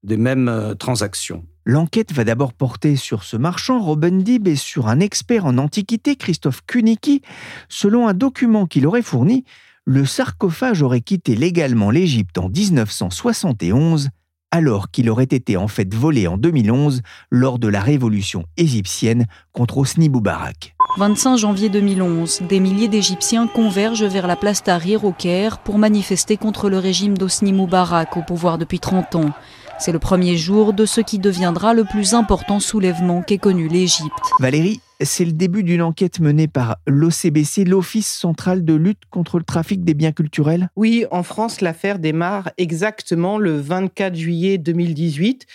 des 0.02 0.16
mêmes 0.16 0.74
transactions. 0.78 1.44
L'enquête 1.64 2.12
va 2.12 2.24
d'abord 2.24 2.54
porter 2.54 2.96
sur 2.96 3.22
ce 3.22 3.36
marchand, 3.36 3.80
Robin 3.80 4.18
Dib, 4.18 4.48
et 4.48 4.56
sur 4.56 4.88
un 4.88 5.00
expert 5.00 5.44
en 5.44 5.58
antiquité, 5.58 6.16
Christophe 6.16 6.62
Kunicki. 6.66 7.22
Selon 7.68 8.08
un 8.08 8.14
document 8.14 8.66
qu'il 8.66 8.86
aurait 8.86 9.02
fourni, 9.02 9.44
le 9.84 10.06
sarcophage 10.06 10.82
aurait 10.82 11.00
quitté 11.00 11.34
légalement 11.34 11.90
l'Égypte 11.90 12.38
en 12.38 12.48
1971, 12.48 14.08
alors 14.50 14.90
qu'il 14.90 15.10
aurait 15.10 15.24
été 15.24 15.56
en 15.56 15.68
fait 15.68 15.92
volé 15.94 16.26
en 16.26 16.36
2011 16.36 17.02
lors 17.30 17.58
de 17.58 17.68
la 17.68 17.80
révolution 17.80 18.44
égyptienne 18.56 19.26
contre 19.52 19.78
Hosni 19.78 20.08
Moubarak. 20.08 20.74
25 20.96 21.36
janvier 21.36 21.68
2011, 21.68 22.42
des 22.48 22.58
milliers 22.58 22.88
d'Égyptiens 22.88 23.46
convergent 23.46 24.04
vers 24.04 24.26
la 24.26 24.34
place 24.34 24.62
Tahrir 24.62 25.04
au 25.04 25.12
Caire 25.12 25.58
pour 25.58 25.78
manifester 25.78 26.36
contre 26.36 26.68
le 26.68 26.78
régime 26.78 27.16
d'Hosni 27.16 27.52
Moubarak 27.52 28.16
au 28.16 28.22
pouvoir 28.22 28.58
depuis 28.58 28.80
30 28.80 29.14
ans. 29.14 29.30
C'est 29.80 29.92
le 29.92 29.98
premier 29.98 30.36
jour 30.36 30.74
de 30.74 30.84
ce 30.84 31.00
qui 31.00 31.18
deviendra 31.18 31.72
le 31.72 31.84
plus 31.84 32.12
important 32.12 32.60
soulèvement 32.60 33.22
qu'ait 33.22 33.38
connu 33.38 33.66
l'Égypte. 33.66 34.12
Valérie, 34.38 34.82
c'est 35.00 35.24
le 35.24 35.32
début 35.32 35.62
d'une 35.62 35.80
enquête 35.80 36.20
menée 36.20 36.48
par 36.48 36.76
l'OCBC, 36.86 37.64
l'Office 37.64 38.06
central 38.06 38.62
de 38.62 38.74
lutte 38.74 39.04
contre 39.08 39.38
le 39.38 39.44
trafic 39.44 39.82
des 39.82 39.94
biens 39.94 40.12
culturels 40.12 40.68
Oui, 40.76 41.06
en 41.10 41.22
France, 41.22 41.62
l'affaire 41.62 41.98
démarre 41.98 42.50
exactement 42.58 43.38
le 43.38 43.58
24 43.58 44.14
juillet 44.14 44.58
2018 44.58 45.46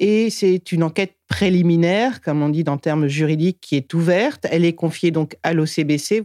et 0.00 0.30
c'est 0.30 0.72
une 0.72 0.82
enquête 0.82 1.16
préliminaire, 1.28 2.20
comme 2.20 2.42
on 2.42 2.48
dit 2.48 2.64
dans 2.64 2.76
termes 2.78 3.06
juridiques, 3.06 3.58
qui 3.60 3.76
est 3.76 3.94
ouverte. 3.94 4.46
Elle 4.50 4.64
est 4.64 4.74
confiée 4.74 5.10
donc 5.10 5.36
à 5.42 5.52
l'OCBC 5.52 6.24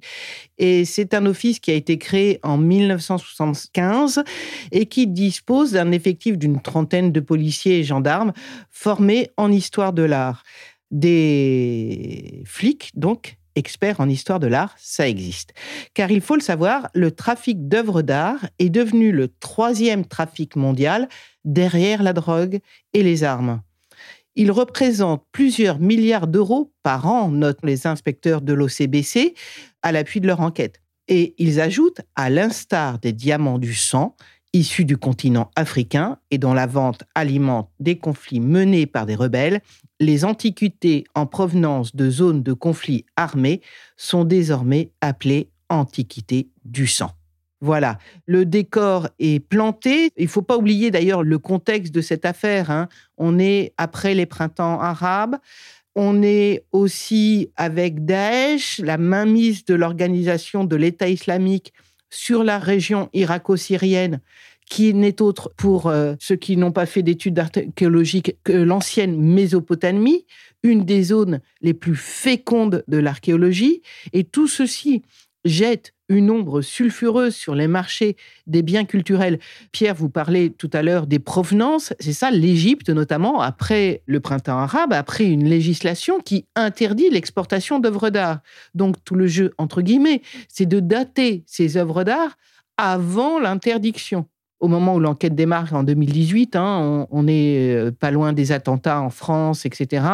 et 0.58 0.86
c'est 0.86 1.14
un 1.14 1.26
office 1.26 1.60
qui 1.60 1.72
a 1.72 1.74
été 1.74 1.98
créé 1.98 2.40
en 2.44 2.58
1975 2.58 4.24
et 4.72 4.86
qui 4.88 5.08
dispose 5.08 5.72
d'un 5.72 5.92
effectif 5.92 6.38
d'une 6.38 6.62
trentaine 6.62 7.12
de 7.12 7.20
policiers 7.20 7.80
et 7.80 7.84
gendarmes 7.84 8.34
formés 8.70 9.30
en 9.38 9.52
histoire 9.52 9.94
de 9.94 10.04
l'art. 10.04 10.44
Des 10.92 12.42
flics, 12.46 12.92
donc, 12.96 13.39
experts 13.60 14.00
en 14.00 14.10
histoire 14.10 14.40
de 14.40 14.48
l'art, 14.48 14.74
ça 14.78 15.08
existe. 15.08 15.54
Car 15.94 16.10
il 16.10 16.22
faut 16.22 16.36
le 16.36 16.42
savoir, 16.42 16.90
le 16.96 17.12
trafic 17.12 17.68
d'œuvres 17.68 18.02
d'art 18.02 18.48
est 18.58 18.72
devenu 18.72 19.12
le 19.12 19.28
troisième 19.28 20.06
trafic 20.06 20.56
mondial 20.56 21.08
derrière 21.46 22.02
la 22.02 22.14
drogue 22.14 22.60
et 22.94 23.04
les 23.04 23.24
armes. 23.24 23.62
Il 24.36 24.52
représente 24.52 25.24
plusieurs 25.32 25.80
milliards 25.80 26.28
d'euros 26.28 26.72
par 26.82 27.06
an, 27.08 27.30
notent 27.30 27.64
les 27.64 27.86
inspecteurs 27.86 28.42
de 28.42 28.54
l'OCBC, 28.54 29.36
à 29.82 29.92
l'appui 29.92 30.22
de 30.22 30.28
leur 30.28 30.40
enquête. 30.40 30.82
Et 31.08 31.36
ils 31.38 31.60
ajoutent, 31.60 32.02
à 32.16 32.30
l'instar 32.30 33.00
des 33.00 33.14
diamants 33.14 33.60
du 33.60 33.74
sang, 33.74 34.16
issus 34.54 34.86
du 34.86 34.98
continent 34.98 35.52
africain 35.56 36.18
et 36.32 36.38
dont 36.38 36.54
la 36.54 36.68
vente 36.68 37.04
alimente 37.16 37.70
des 37.80 37.98
conflits 37.98 38.40
menés 38.40 38.86
par 38.86 39.06
des 39.06 39.16
rebelles, 39.16 39.62
les 40.00 40.26
antiquités 40.26 41.04
en 41.14 41.26
provenance 41.26 41.96
de 41.96 42.10
zones 42.10 42.44
de 42.44 42.54
conflits 42.54 43.06
armés 43.16 43.62
sont 43.98 44.24
désormais 44.24 44.92
appelées 45.02 45.50
antiquités 45.70 46.50
du 46.66 46.88
sang. 46.88 47.12
Voilà, 47.62 47.98
le 48.26 48.46
décor 48.46 49.10
est 49.20 49.42
planté. 49.42 50.12
Il 50.16 50.24
ne 50.24 50.30
faut 50.30 50.42
pas 50.42 50.58
oublier 50.58 50.92
d'ailleurs 50.92 51.24
le 51.24 51.38
contexte 51.40 51.94
de 51.94 52.00
cette 52.00 52.24
affaire. 52.24 52.72
Hein. 52.72 52.88
On 53.18 53.38
est 53.38 53.74
après 53.78 54.14
les 54.14 54.26
printemps 54.26 54.80
arabes. 54.80 55.36
On 55.96 56.24
est 56.24 56.64
aussi 56.72 57.52
avec 57.58 58.06
Daesh, 58.06 58.80
la 58.80 58.98
mainmise 58.98 59.66
de 59.66 59.74
l'organisation 59.76 60.64
de 60.64 60.76
l'État 60.78 61.10
islamique 61.10 61.74
sur 62.10 62.44
la 62.44 62.60
région 62.60 63.10
irako-syrienne, 63.14 64.22
qui 64.70 64.94
n'est 64.94 65.22
autre 65.22 65.52
pour 65.58 65.88
euh, 65.88 66.16
ceux 66.20 66.36
qui 66.36 66.56
n'ont 66.56 66.72
pas 66.72 66.86
fait 66.86 67.04
d'études 67.04 67.40
archéologiques 67.40 68.36
que 68.44 68.54
l'ancienne 68.54 69.20
Mésopotamie, 69.20 70.26
une 70.64 70.86
des 70.86 71.04
zones 71.04 71.42
les 71.62 71.74
plus 71.74 71.96
fécondes 71.96 72.84
de 72.88 72.98
l'archéologie. 72.98 73.82
Et 74.14 74.24
tout 74.24 74.48
ceci 74.48 75.02
jette 75.46 75.94
une 76.10 76.30
ombre 76.30 76.62
sulfureuse 76.62 77.36
sur 77.36 77.56
les 77.56 77.68
marchés 77.68 78.18
des 78.48 78.64
biens 78.64 78.86
culturels. 78.86 79.40
Pierre, 79.72 79.96
vous 79.96 80.10
parlez 80.10 80.50
tout 80.50 80.70
à 80.74 80.82
l'heure 80.82 81.08
des 81.08 81.20
provenances. 81.20 81.94
C'est 82.00 82.14
ça, 82.14 82.32
l'Égypte 82.32 82.90
notamment, 82.90 83.42
après 83.42 84.02
le 84.06 84.20
printemps 84.20 84.58
arabe, 84.58 84.92
après 84.94 85.26
une 85.26 85.48
législation 85.48 86.20
qui 86.20 86.46
interdit 86.56 87.10
l'exportation 87.10 87.80
d'œuvres 87.80 88.10
d'art. 88.10 88.40
Donc 88.74 88.96
tout 89.06 89.16
le 89.16 89.28
jeu, 89.28 89.54
entre 89.58 89.82
guillemets, 89.82 90.22
c'est 90.48 90.66
de 90.66 90.80
dater 90.80 91.44
ces 91.46 91.78
œuvres 91.78 92.04
d'art 92.04 92.38
avant 92.78 93.40
l'interdiction. 93.40 94.28
Au 94.60 94.68
moment 94.68 94.96
où 94.96 95.00
l'enquête 95.00 95.36
démarre 95.36 95.74
en 95.74 95.84
2018, 95.84 96.56
hein, 96.56 97.08
on, 97.10 97.24
n'est 97.24 97.76
euh, 97.76 97.92
pas 97.92 98.12
loin 98.12 98.34
des 98.34 98.52
attentats 98.52 99.02
en 99.02 99.10
France, 99.10 99.66
etc. 99.66 100.06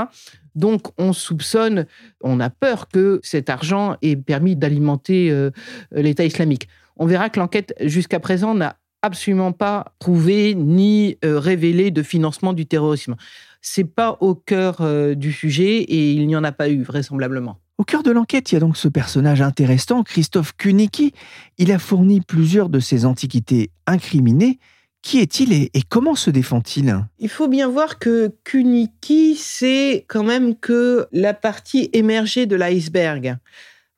Donc, 0.54 0.84
on 1.00 1.14
soupçonne, 1.14 1.88
on 2.22 2.40
a 2.40 2.50
peur 2.50 2.88
que 2.88 3.20
cet 3.24 3.50
argent 3.50 3.98
ait 4.04 4.16
permis 4.16 4.56
d'alimenter 4.56 5.32
euh, 5.32 5.50
l'État 5.92 6.26
islamique. 6.26 6.68
On 6.98 7.08
verra 7.08 7.30
que 7.30 7.40
l'enquête, 7.40 7.74
jusqu'à 7.82 8.20
présent, 8.20 8.54
n'a 8.54 8.78
absolument 9.02 9.52
pas 9.52 9.94
prouvé 10.00 10.54
ni 10.54 11.18
euh, 11.26 11.40
révélé 11.40 11.90
de 11.90 12.04
financement 12.04 12.54
du 12.54 12.68
terrorisme. 12.68 13.16
C'est 13.62 13.84
pas 13.84 14.18
au 14.22 14.36
cœur 14.36 14.84
du 15.16 15.34
sujet 15.34 15.78
et 15.78 16.12
il 16.12 16.28
n'y 16.28 16.36
en 16.36 16.44
a 16.44 16.52
pas 16.52 16.70
eu, 16.70 16.84
vraisemblablement. 16.84 17.58
Au 17.78 17.84
cœur 17.84 18.04
de 18.04 18.12
l'enquête, 18.12 18.52
il 18.52 18.56
y 18.56 18.58
a 18.58 18.62
donc 18.62 18.78
ce 18.78 18.88
personnage 18.88 19.42
intéressant, 19.42 20.04
Christophe 20.04 20.54
Kunicki. 20.58 21.14
Il 21.58 21.72
a 21.72 21.80
fourni 21.80 22.22
plusieurs 22.22 22.70
de 22.70 22.80
ces 22.80 23.06
antiquités 23.06 23.70
incriminées 23.86 24.60
qui 25.06 25.20
est-il 25.20 25.54
et, 25.54 25.70
comment 25.88 26.16
se 26.16 26.32
défend-il? 26.32 27.06
Il 27.20 27.30
faut 27.30 27.48
bien 27.48 27.70
voir 27.70 28.00
que 28.00 28.34
Kuniki, 28.44 29.36
c'est 29.36 30.04
quand 30.08 30.24
même 30.24 30.56
que 30.56 31.06
la 31.12 31.36
partie 31.36 31.92
émergée 31.94 32.48
de 32.48 32.56
l'iceberg. 32.56 33.38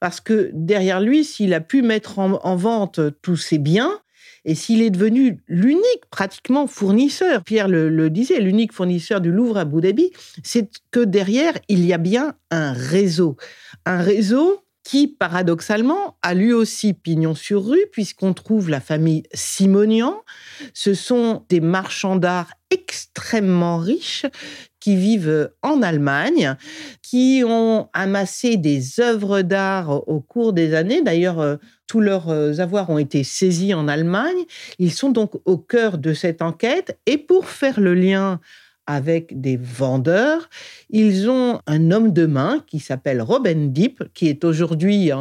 Parce 0.02 0.20
que 0.20 0.52
derrière 0.54 1.00
lui, 1.00 1.24
s'il 1.24 1.54
a 1.54 1.62
pu 1.62 1.82
mettre 1.82 2.20
en, 2.20 2.56
vente 2.58 3.00
tous 3.22 3.38
ses 3.38 3.58
biens, 3.58 4.02
Et 4.48 4.56
s'il 4.56 4.82
est 4.82 4.90
devenu 4.90 5.44
l'unique 5.50 6.06
pratiquement 6.10 6.68
fournisseur, 6.68 7.44
Pierre 7.44 7.68
le, 7.68 8.10
disait, 8.10 8.40
l'unique 8.40 8.72
fournisseur 8.72 9.20
du 9.20 9.30
Louvre 9.30 9.58
à 9.58 9.62
Abu 9.62 9.82
Dhabi, 9.82 10.12
c'est 10.42 10.70
que 10.90 11.02
derrière, 11.02 11.54
il 11.68 11.86
y 11.86 11.92
a 11.92 11.98
bien 11.98 12.34
un 12.50 12.72
réseau. 12.72 13.36
Un 13.86 14.02
réseau 14.02 14.64
qui, 14.86 15.10
paradoxalement, 15.10 16.18
a 16.22 16.34
lui 16.34 16.54
aussi 16.54 16.94
pignon 16.94 17.36
sur 17.36 17.66
rue, 17.66 17.88
puisqu'on 17.92 18.34
trouve 18.34 18.70
la 18.70 18.80
famille 18.80 19.24
Simonian. 19.34 20.24
Ce 20.74 20.94
sont 20.94 21.44
des 21.50 21.60
marchands 21.60 22.16
d'art 22.16 22.52
extrêmement 22.72 23.80
riches 23.80 24.26
qui 24.80 24.96
vivent 24.96 25.52
en 25.62 25.82
Allemagne, 25.82 26.56
qui 27.02 27.44
ont 27.46 27.90
amassé 27.92 28.56
des 28.56 29.02
œuvres 29.02 29.42
d'art 29.42 30.08
au 30.08 30.22
cours 30.22 30.54
des 30.54 30.74
années. 30.74 31.02
D'ailleurs, 31.02 31.42
euh, 31.42 31.58
tous 31.88 32.02
leurs 32.02 32.30
euh, 32.30 32.60
avoirs 32.60 32.90
ont 32.90 32.98
été 32.98 33.24
saisis 33.24 33.74
en 33.74 33.88
Allemagne. 33.88 34.46
Ils 34.78 34.92
sont 34.92 35.10
donc 35.10 35.34
au 35.46 35.58
cœur 35.58 35.98
de 35.98 36.14
cette 36.14 36.42
enquête. 36.42 37.00
Et 37.06 37.18
pour 37.18 37.48
faire 37.50 37.80
le 37.80 37.94
lien 37.94 38.40
avec 38.88 39.40
des 39.40 39.58
vendeurs. 39.58 40.50
Ils 40.90 41.30
ont 41.30 41.60
un 41.68 41.92
homme 41.92 42.14
de 42.14 42.26
main 42.26 42.64
qui 42.66 42.80
s'appelle 42.80 43.22
Robin 43.22 43.68
Deep, 43.68 44.06
qui 44.14 44.30
est 44.30 44.44
aujourd'hui 44.44 45.12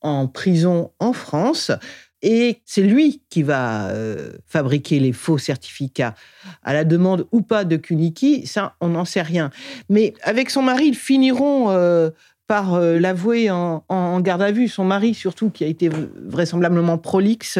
en, 0.00 0.28
prison 0.28 0.92
en 1.00 1.12
France. 1.12 1.72
Et 2.22 2.62
c'est 2.64 2.82
lui 2.82 3.22
qui 3.28 3.42
va 3.42 3.88
euh, 3.90 4.32
fabriquer 4.46 4.98
les 4.98 5.12
faux 5.12 5.38
certificats. 5.38 6.14
À 6.62 6.72
la 6.72 6.84
demande 6.84 7.26
ou 7.30 7.42
pas 7.42 7.64
de 7.64 7.76
Kuniki, 7.76 8.46
ça, 8.46 8.74
on 8.80 8.88
n'en 8.88 9.04
sait 9.04 9.22
rien. 9.22 9.50
Mais 9.88 10.14
avec 10.22 10.50
son 10.50 10.62
mari, 10.62 10.86
ils 10.86 10.96
finiront 10.96 11.70
euh, 11.70 12.10
par 12.48 12.74
euh, 12.74 12.98
l'avouer 12.98 13.50
en, 13.50 14.20
garde 14.20 14.42
à 14.42 14.50
vue. 14.50 14.66
Son 14.66 14.84
mari, 14.84 15.14
surtout, 15.14 15.50
qui 15.50 15.62
a 15.62 15.68
été 15.68 15.88
vraisemblablement 15.88 16.98
prolixe 16.98 17.58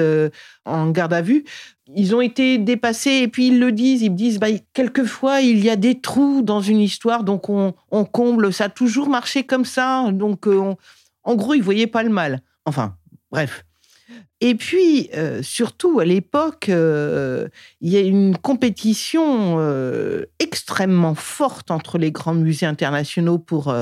en 0.64 0.90
garde 0.90 1.12
à 1.12 1.22
vue, 1.22 1.44
ils 1.94 2.14
ont 2.14 2.20
été 2.20 2.58
dépassés 2.58 3.22
et 3.22 3.28
puis 3.28 3.48
ils 3.48 3.58
le 3.58 3.72
disent, 3.72 4.02
ils 4.02 4.10
me 4.10 4.16
disent, 4.16 4.38
bah, 4.38 4.48
quelquefois 4.74 5.40
il 5.40 5.64
y 5.64 5.70
a 5.70 5.76
des 5.76 6.00
trous 6.00 6.42
dans 6.42 6.60
une 6.60 6.80
histoire, 6.80 7.24
donc 7.24 7.48
on, 7.48 7.72
comble, 7.90 8.52
ça 8.52 8.64
a 8.64 8.68
toujours 8.68 9.08
marché 9.08 9.44
comme 9.44 9.64
ça, 9.64 10.10
donc 10.12 10.46
euh, 10.46 10.74
en 11.24 11.34
gros 11.34 11.54
ils 11.54 11.62
voyaient 11.62 11.86
pas 11.86 12.02
le 12.02 12.10
mal. 12.10 12.42
Enfin, 12.66 12.96
bref. 13.30 13.64
Et 14.40 14.54
puis, 14.54 15.10
euh, 15.16 15.42
surtout, 15.42 15.98
à 15.98 16.04
l'époque, 16.04 16.68
euh, 16.68 17.48
il 17.80 17.90
y 17.90 17.96
a 17.96 18.00
une 18.00 18.38
compétition 18.38 19.58
extrêmement 20.38 21.14
forte 21.14 21.70
entre 21.70 21.98
les 21.98 22.12
grands 22.12 22.34
musées 22.34 22.66
internationaux 22.66 23.38
pour 23.38 23.74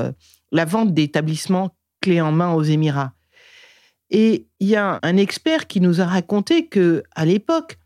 la 0.51 0.65
vente 0.65 0.93
d'établissements 0.93 1.75
clés 2.01 2.21
en 2.21 2.31
main 2.31 2.53
aux 2.53 2.63
Émirats. 2.63 3.13
Et 4.09 4.47
il 4.59 4.67
y 4.67 4.75
a 4.75 4.99
un 5.01 5.17
expert 5.17 5.67
qui 5.67 5.81
nous 5.81 5.99
a 6.01 6.05
raconté 6.05 6.67
que 6.67 7.03
à 7.15 7.25
l'époque, 7.25 7.77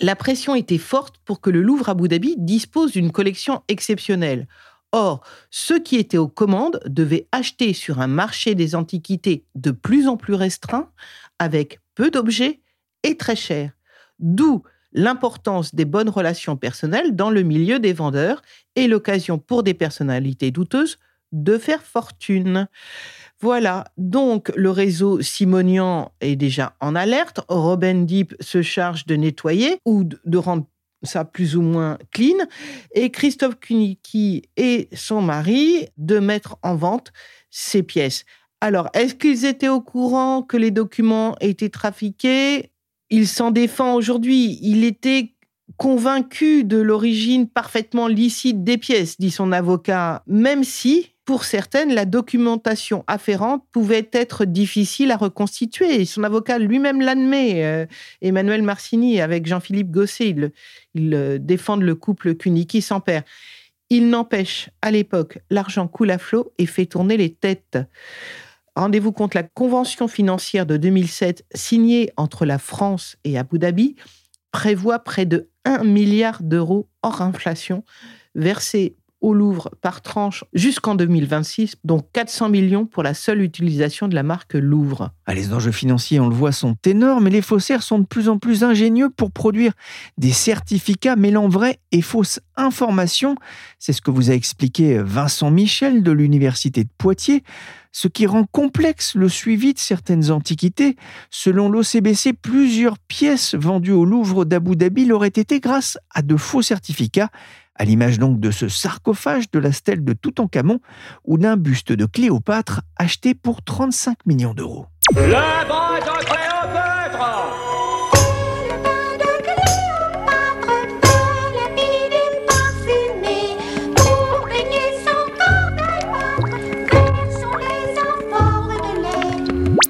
la 0.00 0.14
pression 0.14 0.54
était 0.54 0.78
forte 0.78 1.16
pour 1.24 1.40
que 1.40 1.50
le 1.50 1.62
Louvre 1.62 1.88
Abu 1.88 2.08
Dhabi 2.08 2.36
dispose 2.38 2.92
d'une 2.92 3.10
collection 3.10 3.62
exceptionnelle. 3.68 4.46
Or, 4.92 5.22
ceux 5.50 5.80
qui 5.80 5.96
étaient 5.96 6.18
aux 6.18 6.28
commandes 6.28 6.80
devaient 6.86 7.26
acheter 7.32 7.72
sur 7.72 8.00
un 8.00 8.06
marché 8.06 8.54
des 8.54 8.74
antiquités 8.74 9.44
de 9.54 9.70
plus 9.70 10.06
en 10.06 10.16
plus 10.16 10.34
restreint, 10.34 10.90
avec 11.38 11.80
peu 11.94 12.10
d'objets 12.10 12.60
et 13.02 13.16
très 13.16 13.36
cher. 13.36 13.72
D'où 14.18 14.62
l'importance 14.92 15.74
des 15.74 15.84
bonnes 15.84 16.08
relations 16.08 16.56
personnelles 16.56 17.16
dans 17.16 17.30
le 17.30 17.42
milieu 17.42 17.78
des 17.78 17.92
vendeurs 17.92 18.42
et 18.76 18.88
l'occasion 18.88 19.38
pour 19.38 19.62
des 19.62 19.74
personnalités 19.74 20.50
douteuses 20.50 20.98
de 21.32 21.58
faire 21.58 21.82
fortune. 21.82 22.68
Voilà, 23.40 23.84
donc 23.96 24.50
le 24.56 24.70
réseau 24.70 25.20
Simonian 25.20 26.12
est 26.20 26.36
déjà 26.36 26.74
en 26.80 26.94
alerte. 26.94 27.40
Robin 27.48 28.02
Deep 28.02 28.34
se 28.40 28.62
charge 28.62 29.06
de 29.06 29.16
nettoyer 29.16 29.78
ou 29.84 30.04
de 30.04 30.38
rendre 30.38 30.66
ça 31.02 31.24
plus 31.24 31.56
ou 31.56 31.62
moins 31.62 31.98
clean. 32.12 32.46
Et 32.94 33.10
Christophe 33.10 33.60
Kunicki 33.60 34.42
et 34.56 34.88
son 34.94 35.22
mari 35.22 35.86
de 35.98 36.18
mettre 36.18 36.56
en 36.62 36.76
vente 36.76 37.12
ces 37.50 37.82
pièces. 37.82 38.24
Alors, 38.60 38.88
est-ce 38.94 39.14
qu'ils 39.14 39.44
étaient 39.44 39.68
au 39.68 39.82
courant 39.82 40.42
que 40.42 40.56
les 40.56 40.70
documents 40.70 41.36
étaient 41.40 41.68
trafiqués? 41.68 42.72
Il 43.10 43.28
s'en 43.28 43.50
défend 43.50 43.94
aujourd'hui. 43.94 44.58
Il 44.62 44.82
était 44.82 45.34
convaincu 45.76 46.64
de 46.64 46.78
l'origine 46.78 47.48
parfaitement 47.48 48.08
licite 48.08 48.64
des 48.64 48.78
pièces, 48.78 49.18
dit 49.18 49.30
son 49.30 49.52
avocat, 49.52 50.22
même 50.26 50.64
si 50.64 51.15
pour 51.26 51.42
certaines, 51.42 51.92
la 51.92 52.04
documentation 52.04 53.04
afférente 53.08 53.64
pouvait 53.72 54.08
être 54.12 54.44
difficile 54.44 55.10
à 55.10 55.16
reconstituer. 55.16 56.04
son 56.04 56.22
avocat 56.22 56.58
lui-même 56.58 57.00
l'admet. 57.00 57.64
Euh, 57.64 57.84
Emmanuel 58.22 58.62
Marcini, 58.62 59.20
avec 59.20 59.44
Jean-Philippe 59.44 59.90
Gosset, 59.90 60.36
ils, 60.94 61.14
euh, 61.14 61.38
défendent 61.38 61.82
le 61.82 61.96
couple 61.96 62.36
Kuniki 62.36 62.80
sans 62.80 63.00
père. 63.00 63.24
Il 63.90 64.08
n'empêche, 64.08 64.70
à 64.82 64.92
l'époque, 64.92 65.40
l'argent 65.50 65.88
coule 65.88 66.12
à 66.12 66.18
flot 66.18 66.52
et 66.58 66.66
fait 66.66 66.86
tourner 66.86 67.16
les 67.16 67.34
têtes. 67.34 67.78
Rendez-vous 68.76 69.12
compte, 69.12 69.34
la 69.34 69.42
convention 69.42 70.06
financière 70.06 70.64
de 70.64 70.76
2007 70.76 71.44
signée 71.52 72.12
entre 72.16 72.46
la 72.46 72.58
France 72.58 73.16
et 73.24 73.36
Abu 73.36 73.58
Dhabi 73.58 73.96
prévoit 74.52 75.00
près 75.00 75.26
de 75.26 75.48
1 75.64 75.82
milliard 75.82 76.40
d'euros 76.40 76.86
hors 77.02 77.20
inflation 77.20 77.82
versés 78.36 78.94
au 79.20 79.34
Louvre 79.34 79.70
par 79.80 80.02
tranche 80.02 80.44
jusqu'en 80.52 80.94
2026, 80.94 81.76
dont 81.84 82.02
400 82.12 82.48
millions 82.48 82.86
pour 82.86 83.02
la 83.02 83.14
seule 83.14 83.40
utilisation 83.40 84.08
de 84.08 84.14
la 84.14 84.22
marque 84.22 84.54
Louvre. 84.54 85.10
Ah, 85.26 85.34
les 85.34 85.52
enjeux 85.52 85.72
financiers, 85.72 86.20
on 86.20 86.28
le 86.28 86.34
voit, 86.34 86.52
sont 86.52 86.76
énormes 86.84 87.26
et 87.26 87.30
les 87.30 87.42
faussaires 87.42 87.82
sont 87.82 87.98
de 87.98 88.06
plus 88.06 88.28
en 88.28 88.38
plus 88.38 88.62
ingénieux 88.62 89.10
pour 89.10 89.30
produire 89.30 89.72
des 90.18 90.32
certificats 90.32 91.16
mêlant 91.16 91.48
vraies 91.48 91.78
et 91.92 92.02
fausses 92.02 92.40
informations. 92.56 93.36
C'est 93.78 93.92
ce 93.92 94.02
que 94.02 94.10
vous 94.10 94.30
a 94.30 94.34
expliqué 94.34 94.98
Vincent 94.98 95.50
Michel 95.50 96.02
de 96.02 96.12
l'Université 96.12 96.84
de 96.84 96.90
Poitiers 96.98 97.42
ce 97.96 98.08
qui 98.08 98.26
rend 98.26 98.44
complexe 98.44 99.14
le 99.14 99.26
suivi 99.26 99.72
de 99.72 99.78
certaines 99.78 100.30
antiquités. 100.30 100.96
Selon 101.30 101.70
l'OCBC, 101.70 102.34
plusieurs 102.34 102.98
pièces 102.98 103.54
vendues 103.54 103.92
au 103.92 104.04
Louvre 104.04 104.44
d'Abu 104.44 104.76
Dhabi 104.76 105.06
l'auraient 105.06 105.28
été 105.28 105.60
grâce 105.60 105.96
à 106.10 106.20
de 106.20 106.36
faux 106.36 106.60
certificats 106.60 107.30
à 107.78 107.84
l'image 107.84 108.18
donc 108.18 108.40
de 108.40 108.50
ce 108.50 108.68
sarcophage 108.68 109.50
de 109.50 109.58
la 109.58 109.72
stèle 109.72 110.04
de 110.04 110.12
Toutankhamon 110.12 110.80
ou 111.24 111.38
d'un 111.38 111.56
buste 111.56 111.92
de 111.92 112.06
Cléopâtre 112.06 112.82
acheté 112.96 113.34
pour 113.34 113.62
35 113.62 114.18
millions 114.26 114.54
d'euros. 114.54 114.86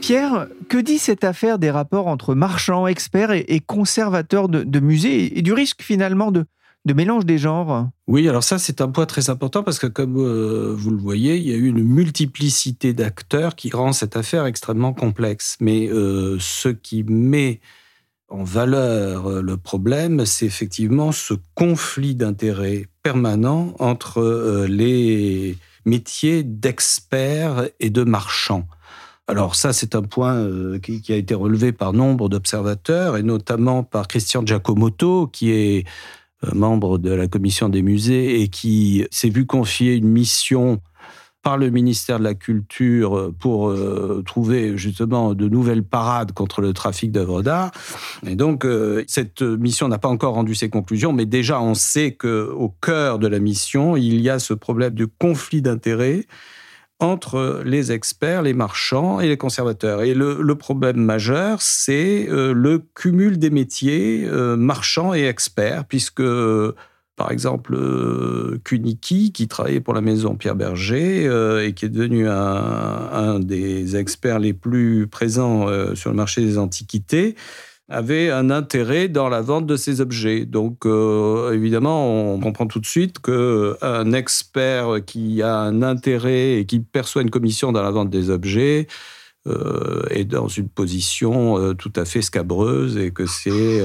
Pierre, 0.01 0.47
que 0.69 0.79
dit 0.79 0.99
cette 0.99 1.25
affaire 1.25 1.59
des 1.59 1.71
rapports 1.71 2.07
entre 2.07 2.37
marchands, 2.37 2.87
experts 2.87 3.33
et, 3.33 3.61
conservateurs 3.61 4.49
de 4.49 4.81
musées 4.81 5.37
et 5.37 5.43
du 5.43 5.53
risque 5.53 5.83
finalement 5.83 6.31
de, 6.31 6.47
de 6.87 6.95
mélange 6.95 7.27
des 7.27 7.37
genres 7.37 7.91
Oui, 8.07 8.29
alors 8.29 8.45
ça 8.45 8.59
c'est 8.59 8.81
un 8.81 8.89
point 8.89 9.07
très 9.07 9.29
important 9.29 9.65
parce 9.65 9.81
que 9.81 9.89
comme 9.89 10.17
euh, 10.19 10.73
vous 10.73 10.91
le 10.91 10.97
voyez, 10.97 11.37
il 11.37 11.43
y 11.43 11.53
a 11.53 11.57
eu 11.57 11.67
une 11.67 11.83
multiplicité 11.83 12.93
d'acteurs 12.93 13.57
qui 13.57 13.71
rend 13.71 13.93
cette 13.93 14.17
affaire 14.17 14.47
extrêmement 14.47 14.95
complexe. 14.95 15.57
Mais 15.61 15.89
euh, 15.89 16.37
ce 16.39 16.69
qui 16.69 17.03
met 17.03 17.61
en 18.29 18.45
valeur 18.45 19.27
euh, 19.27 19.43
le 19.43 19.57
problème, 19.57 20.25
c'est 20.27 20.47
effectivement 20.47 21.11
ce 21.11 21.35
conflit 21.57 22.15
d'intérêts 22.15 22.87
permanent 23.03 23.75
entre 23.81 24.67
les 24.69 25.57
métiers 25.85 26.45
d'experts 26.45 27.69
et 27.81 27.91
de 27.91 28.05
marchands. 28.05 28.67
Alors 29.29 29.57
ça, 29.57 29.73
c'est 29.73 29.97
un 29.97 30.03
point 30.03 30.49
qui, 30.81 31.13
a 31.13 31.17
été 31.17 31.35
relevé 31.35 31.73
par 31.73 31.93
nombre 31.93 32.29
d'observateurs, 32.29 33.17
et 33.17 33.25
notamment 33.25 33.83
par 33.83 34.07
Christian 34.07 34.45
Giacomotto, 34.45 35.29
qui 35.29 35.51
est 35.51 35.85
membre 36.53 36.99
de 36.99 37.11
la 37.11 37.29
commission 37.29 37.69
des 37.69 37.83
musées 37.83 38.41
et 38.41 38.49
qui 38.49 39.07
s'est 39.11 39.31
vu 39.31 39.47
confier 39.47 39.95
une 39.95 40.09
mission 40.09 40.81
par 41.47 41.59
le 41.59 41.71
ministère 41.71 42.19
de 42.19 42.25
la 42.25 42.35
Culture 42.35 43.33
pour 43.39 43.69
euh, 43.69 44.21
trouver 44.27 44.77
justement 44.77 45.33
de 45.33 45.49
nouvelles 45.49 45.85
parades 45.85 46.33
contre 46.33 46.61
le 46.61 46.73
trafic 46.73 47.13
d'œuvres 47.13 47.41
d'art. 47.41 47.71
Et 48.27 48.35
donc, 48.35 48.65
euh, 48.65 49.05
cette 49.07 49.43
mission 49.43 49.87
n'a 49.87 49.99
pas 49.99 50.09
encore 50.09 50.35
rendu 50.35 50.57
ses 50.57 50.71
conclusions, 50.71 51.13
mais 51.13 51.25
déjà, 51.25 51.61
on 51.61 51.75
sait 51.75 52.15
qu'au 52.15 52.75
cœur 52.83 53.21
de 53.21 53.29
la 53.29 53.39
mission, 53.39 53.97
il 53.97 54.21
y 54.21 54.29
a 54.29 54.41
ce 54.41 54.55
problème 54.55 54.95
de 54.95 55.05
conflit 55.05 55.63
d'intérêts 55.63 56.27
entre 56.99 57.63
les 57.65 57.93
experts, 57.93 58.43
les 58.43 58.55
marchands 58.55 59.21
et 59.21 59.29
les 59.29 59.37
conservateurs. 59.37 60.03
Et 60.03 60.15
le, 60.15 60.55
problème 60.55 60.97
majeur, 60.97 61.61
c'est 61.61 62.27
euh, 62.31 62.55
le 62.55 62.83
cumul 62.95 63.39
des 63.39 63.51
métiers 63.51 64.27
euh, 64.27 64.57
marchands 64.57 65.15
et 65.15 65.25
experts, 65.25 65.85
puisque, 65.85 66.23
par 67.17 67.31
exemple, 67.31 67.75
euh, 67.75 68.59
Kuniki, 68.65 69.33
qui 69.33 69.47
travaillait 69.47 69.81
pour 69.81 69.93
la 69.93 70.01
maison 70.01 70.37
Pierre 70.37 70.57
Berger 70.57 71.25
et 71.65 71.75
qui 71.75 71.85
est 71.85 71.91
devenu 71.91 72.27
un, 72.29 73.41
des 73.41 73.97
experts 73.97 74.39
les 74.39 74.55
plus 74.55 75.07
présents 75.07 75.67
sur 75.95 76.11
le 76.11 76.17
marché 76.17 76.41
des 76.41 76.57
antiquités, 76.57 77.37
avait 77.89 78.31
un 78.31 78.51
intérêt 78.51 79.09
dans 79.09 79.29
la 79.29 79.41
vente 79.41 79.67
de 79.67 79.77
ces 79.77 80.01
objets. 80.01 80.45
Donc, 80.45 80.87
euh, 80.87 81.53
évidemment, 81.53 82.35
on 82.35 82.41
comprend 82.41 82.67
tout 82.67 82.81
de 82.81 82.87
suite 82.87 83.21
qu'un 83.21 84.13
expert 84.13 85.05
qui 85.07 85.43
a 85.43 85.57
un 85.57 85.83
intérêt 85.83 86.59
et 86.59 86.67
qui 86.67 86.81
perçoit 86.81 87.23
une 87.23 87.31
commission 87.31 87.73
dans 87.73 87.83
la 87.83 87.91
vente 87.91 88.11
des 88.11 88.31
objets 88.31 88.89
euh, 89.47 90.03
est 90.11 90.25
dans 90.25 90.49
une 90.49 90.69
position 90.69 91.59
euh, 91.59 91.75
tout 91.75 91.93
à 91.95 92.05
fait 92.05 92.23
scabreuse 92.23 92.97
et 92.97 93.13
que 93.13 93.27
c'est 93.27 93.81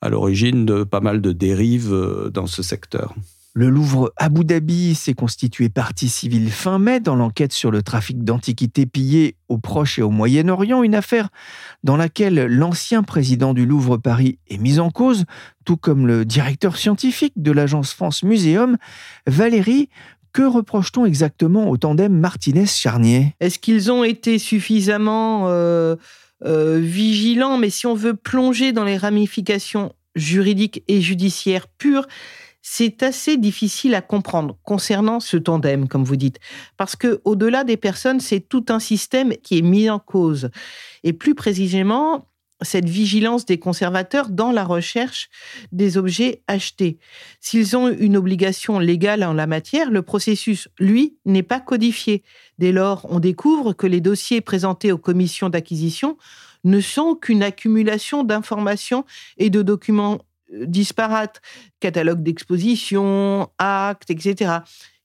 à 0.00 0.08
l'origine 0.08 0.66
de 0.66 0.82
pas 0.82 1.00
mal 1.00 1.20
de 1.20 1.30
dérives 1.30 1.94
dans 2.32 2.46
ce 2.46 2.62
secteur. 2.62 3.14
Le 3.54 3.68
Louvre 3.68 4.14
Abu 4.16 4.46
Dhabi 4.46 4.94
s'est 4.94 5.12
constitué 5.12 5.68
partie 5.68 6.08
civile 6.08 6.50
fin 6.50 6.78
mai 6.78 7.00
dans 7.00 7.16
l'enquête 7.16 7.52
sur 7.52 7.70
le 7.70 7.82
trafic 7.82 8.24
d'antiquités 8.24 8.86
pillées 8.86 9.36
au 9.50 9.58
Proche 9.58 9.98
et 9.98 10.02
au 10.02 10.08
Moyen-Orient, 10.08 10.82
une 10.82 10.94
affaire 10.94 11.28
dans 11.84 11.98
laquelle 11.98 12.46
l'ancien 12.46 13.02
président 13.02 13.52
du 13.52 13.66
Louvre 13.66 13.98
Paris 13.98 14.38
est 14.48 14.56
mis 14.56 14.78
en 14.78 14.90
cause, 14.90 15.26
tout 15.66 15.76
comme 15.76 16.06
le 16.06 16.24
directeur 16.24 16.78
scientifique 16.78 17.34
de 17.36 17.52
l'agence 17.52 17.92
France 17.92 18.22
Muséum, 18.22 18.78
Valérie. 19.26 19.90
Que 20.32 20.42
reproche-t-on 20.42 21.04
exactement 21.04 21.68
au 21.68 21.76
tandem 21.76 22.18
Martinez-Charnier? 22.18 23.34
Est-ce 23.38 23.58
qu'ils 23.58 23.92
ont 23.92 24.02
été 24.02 24.38
suffisamment 24.38 25.48
euh, 25.48 25.96
euh, 26.46 26.78
vigilants? 26.80 27.58
Mais 27.58 27.68
si 27.68 27.86
on 27.86 27.94
veut 27.94 28.14
plonger 28.14 28.72
dans 28.72 28.84
les 28.84 28.96
ramifications 28.96 29.92
juridiques 30.16 30.82
et 30.88 31.02
judiciaires 31.02 31.68
pures, 31.68 32.06
c'est 32.62 33.02
assez 33.02 33.36
difficile 33.36 33.94
à 33.94 34.00
comprendre 34.00 34.56
concernant 34.62 35.20
ce 35.20 35.36
tandem, 35.36 35.88
comme 35.88 36.04
vous 36.04 36.16
dites, 36.16 36.38
parce 36.76 36.96
que 36.96 37.20
au-delà 37.24 37.64
des 37.64 37.76
personnes, 37.76 38.20
c'est 38.20 38.40
tout 38.40 38.66
un 38.68 38.78
système 38.78 39.36
qui 39.42 39.58
est 39.58 39.62
mis 39.62 39.90
en 39.90 39.98
cause, 39.98 40.50
et 41.02 41.12
plus 41.12 41.34
précisément 41.34 42.28
cette 42.64 42.88
vigilance 42.88 43.44
des 43.44 43.58
conservateurs 43.58 44.28
dans 44.28 44.52
la 44.52 44.64
recherche 44.64 45.28
des 45.72 45.98
objets 45.98 46.42
achetés. 46.46 46.98
S'ils 47.40 47.76
ont 47.76 47.88
une 47.88 48.16
obligation 48.16 48.78
légale 48.78 49.24
en 49.24 49.32
la 49.32 49.46
matière, 49.48 49.90
le 49.90 50.02
processus, 50.02 50.68
lui, 50.78 51.16
n'est 51.24 51.42
pas 51.42 51.60
codifié. 51.60 52.22
Dès 52.58 52.70
lors, 52.70 53.06
on 53.10 53.18
découvre 53.18 53.72
que 53.72 53.86
les 53.88 54.00
dossiers 54.00 54.40
présentés 54.40 54.92
aux 54.92 54.98
commissions 54.98 55.48
d'acquisition 55.48 56.16
ne 56.64 56.80
sont 56.80 57.16
qu'une 57.16 57.42
accumulation 57.42 58.22
d'informations 58.22 59.04
et 59.36 59.50
de 59.50 59.62
documents 59.62 60.20
disparates, 60.52 61.40
catalogues 61.80 62.22
d'exposition, 62.22 63.50
actes, 63.58 64.10
etc., 64.10 64.62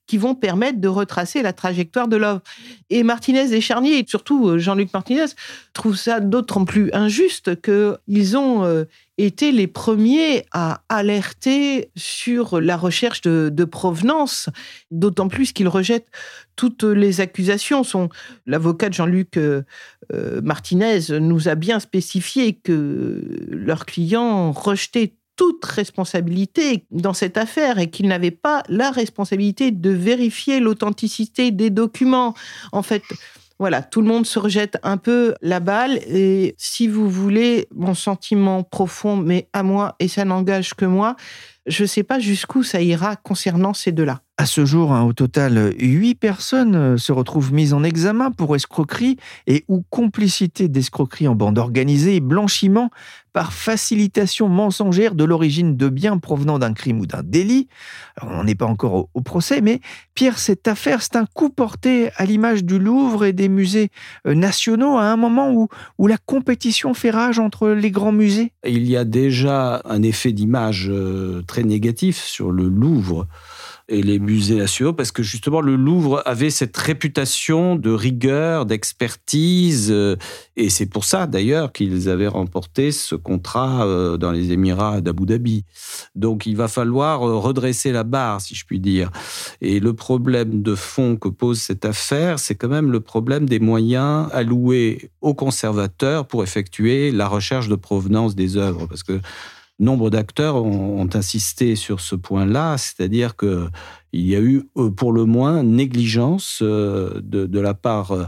qui 0.08 0.18
vont 0.18 0.34
permettre 0.34 0.80
de 0.80 0.88
retracer 0.88 1.42
la 1.42 1.54
trajectoire 1.54 2.08
de 2.08 2.16
l'œuvre. 2.16 2.42
Et 2.90 3.04
Martinez 3.04 3.54
et 3.54 3.62
Charnier, 3.62 4.00
et 4.00 4.06
surtout 4.08 4.48
euh, 4.48 4.58
Jean-Luc 4.58 4.92
Martinez, 4.94 5.26
trouvent 5.74 5.98
ça 5.98 6.22
d'autant 6.22 6.64
plus 6.66 6.90
injuste 6.94 7.62
qu'ils 7.62 8.38
ont 8.38 8.64
euh, 8.64 8.86
été 9.18 9.52
les 9.52 9.68
premiers 9.68 10.46
à 10.54 10.82
alerter 10.88 11.92
sur 11.98 12.62
la 12.62 12.78
recherche 12.78 13.22
de, 13.22 13.66
provenance, 13.66 14.50
d'autant 14.92 15.28
plus 15.28 15.52
qu'ils 15.52 15.68
rejettent 15.68 16.10
toutes 16.56 16.84
les 16.84 17.20
accusations. 17.20 17.84
Son, 17.84 18.10
l'avocat 18.46 18.88
de 18.90 18.94
Jean-Luc 18.94 19.36
euh, 19.38 19.64
Martinez 20.42 21.20
nous 21.20 21.50
a 21.50 21.56
bien 21.56 21.80
spécifié 21.80 22.54
que 22.54 23.22
leurs 23.50 23.86
clients 23.86 24.52
rejetaient 24.54 25.14
toute 25.38 25.64
responsabilité 25.64 26.86
dans 26.92 27.14
cette 27.14 27.38
affaire 27.38 27.80
et 27.80 27.90
qu'il 27.90 28.08
n'avait 28.08 28.32
pas 28.32 28.64
la 28.68 28.92
responsabilité 28.92 29.72
de 29.72 29.92
vérifier 29.92 30.60
l'authenticité 30.60 31.52
des 31.52 31.70
documents. 31.70 32.34
En 32.74 32.82
fait, 32.82 33.04
voilà, 33.60 33.82
tout 33.82 34.02
le 34.02 34.08
monde 34.08 34.26
se 34.26 34.38
rejette 34.38 34.78
un 34.84 34.98
peu 34.98 35.34
la 35.42 35.60
balle 35.60 35.98
et 36.08 36.54
si 36.58 36.88
vous 36.88 37.10
voulez 37.10 37.68
mon 37.74 37.96
sentiment 37.96 38.64
profond, 38.64 39.16
mais 39.16 39.48
à 39.54 39.64
moi 39.64 39.96
et 40.00 40.08
ça 40.08 40.26
n'engage 40.26 40.74
que 40.76 40.86
moi, 40.86 41.16
je 41.66 41.84
ne 41.84 41.88
sais 41.88 42.04
pas 42.04 42.20
jusqu'où 42.20 42.64
ça 42.64 42.82
ira 42.82 43.16
concernant 43.16 43.74
ces 43.74 43.92
deux-là. 43.92 44.22
À 44.38 44.46
ce 44.46 44.66
jour, 44.66 44.94
hein, 44.94 45.04
au 45.04 45.14
total, 45.14 45.74
huit 45.80 46.16
personnes 46.16 46.76
euh, 46.76 46.98
se 46.98 47.12
retrouvent 47.12 47.52
mises 47.52 47.74
en 47.74 47.84
examen 47.84 48.32
pour 48.32 48.56
escroquerie 48.56 49.18
et 49.48 49.66
ou 49.68 49.84
complicité 49.90 50.68
d'escroquerie 50.68 51.28
en 51.28 51.36
bande 51.36 51.58
organisée 51.58 52.16
et 52.16 52.20
blanchiment 52.20 52.92
par 53.38 53.54
facilitation 53.54 54.50
mensongère 54.50 55.14
de 55.14 55.24
l'origine 55.24 55.78
de 55.78 55.90
biens 55.90 56.18
provenant 56.18 56.58
d'un 56.58 56.74
crime 56.74 57.02
ou 57.02 57.06
d'un 57.06 57.22
délit. 57.22 57.68
on 58.24 58.32
n'en 58.32 58.48
est 58.48 58.56
pas 58.56 58.66
encore 58.66 59.10
au, 59.14 59.22
procès, 59.22 59.62
mais 59.62 59.80
Pierre, 60.16 60.40
cette 60.40 60.68
affaire, 60.68 61.04
c'est 61.04 61.18
un 61.18 61.28
coup 61.28 61.52
porté 61.52 62.10
à 62.16 62.26
l'image 62.26 62.64
du 62.64 62.80
Louvre 62.80 63.26
et 63.26 63.34
des 63.34 63.48
musées 63.48 63.92
euh, 64.26 64.34
nationaux 64.34 64.98
à 64.98 65.04
un 65.04 65.18
moment 65.18 65.52
où, 65.52 65.68
où 66.00 66.08
la 66.08 66.18
compétition 66.18 66.96
fait 66.96 67.12
rage 67.12 67.38
entre 67.38 67.70
les 67.70 67.92
grands 67.92 68.12
musées. 68.12 68.54
Il 68.66 68.90
y 68.90 68.98
a 68.98 69.06
déjà 69.06 69.84
un 69.86 70.02
effet 70.02 70.32
d'image 70.32 70.90
euh, 70.90 71.44
très 71.46 71.62
négatif 71.62 72.18
sur 72.18 72.52
le 72.52 72.68
Louvre 72.68 73.28
et 73.90 74.02
les 74.02 74.20
musées 74.20 74.56
nationaux, 74.56 74.94
parce 74.94 75.12
que 75.12 75.24
justement 75.24 75.62
le 75.62 75.76
Louvre 75.76 76.22
avait 76.26 76.50
cette 76.50 76.76
réputation 76.76 77.76
de 77.78 77.90
rigueur, 77.90 78.66
d'expertise, 78.66 79.90
euh, 79.92 80.18
et 80.58 80.70
c'est 80.70 80.88
pour 80.88 81.06
ça 81.06 81.26
d'ailleurs 81.26 81.72
qu'ils 81.72 82.10
avaient 82.10 82.28
remporté 82.28 82.92
ce 82.92 83.16
contrat 83.16 83.86
euh, 83.86 84.18
dans 84.18 84.32
les 84.32 84.52
Émirats 84.52 85.00
d'Abu 85.00 85.26
Dhabi. 85.26 85.64
Donc 86.16 86.46
il 86.46 86.58
va 86.58 86.68
falloir 86.68 87.26
euh, 87.26 87.38
redresser 87.38 87.94
la 87.94 88.04
barre, 88.04 88.42
si 88.42 88.56
je 88.56 88.66
puis 88.66 88.82
dire. 88.82 89.10
Et 89.62 89.80
le 89.80 89.94
problème 89.94 90.62
de 90.62 90.76
fond 90.76 91.16
que 91.16 91.30
pose 91.30 91.60
cette 91.60 91.86
affaire, 91.86 92.40
c'est 92.40 92.56
quand 92.56 92.68
même 92.68 92.92
le 92.92 93.00
problème 93.00 93.48
des 93.48 93.60
moyens 93.60 94.28
alloués 94.34 95.12
aux 95.22 95.34
conservateurs 95.34 96.28
pour 96.28 96.44
effectuer 96.44 97.12
la 97.12 97.28
recherche 97.28 97.70
de 97.70 97.76
provenance 97.76 98.36
des 98.36 98.58
œuvres, 98.58 98.86
parce 98.88 99.04
que 99.04 99.22
nombre 99.80 100.10
d'acteurs 100.10 100.56
ont, 100.56 101.08
insisté 101.14 101.76
sur 101.76 102.02
ce 102.02 102.16
point-là, 102.16 102.78
c'est-à-dire 102.78 103.36
que 103.36 103.68
il 104.12 104.26
y 104.26 104.36
a 104.36 104.40
eu 104.40 104.64
euh, 104.78 104.90
pour 104.90 105.12
le 105.12 105.26
moins 105.26 105.64
négligence 105.64 106.60
euh, 106.62 107.22
de, 107.24 107.60
la 107.60 107.74
part 107.74 108.12
euh, 108.12 108.26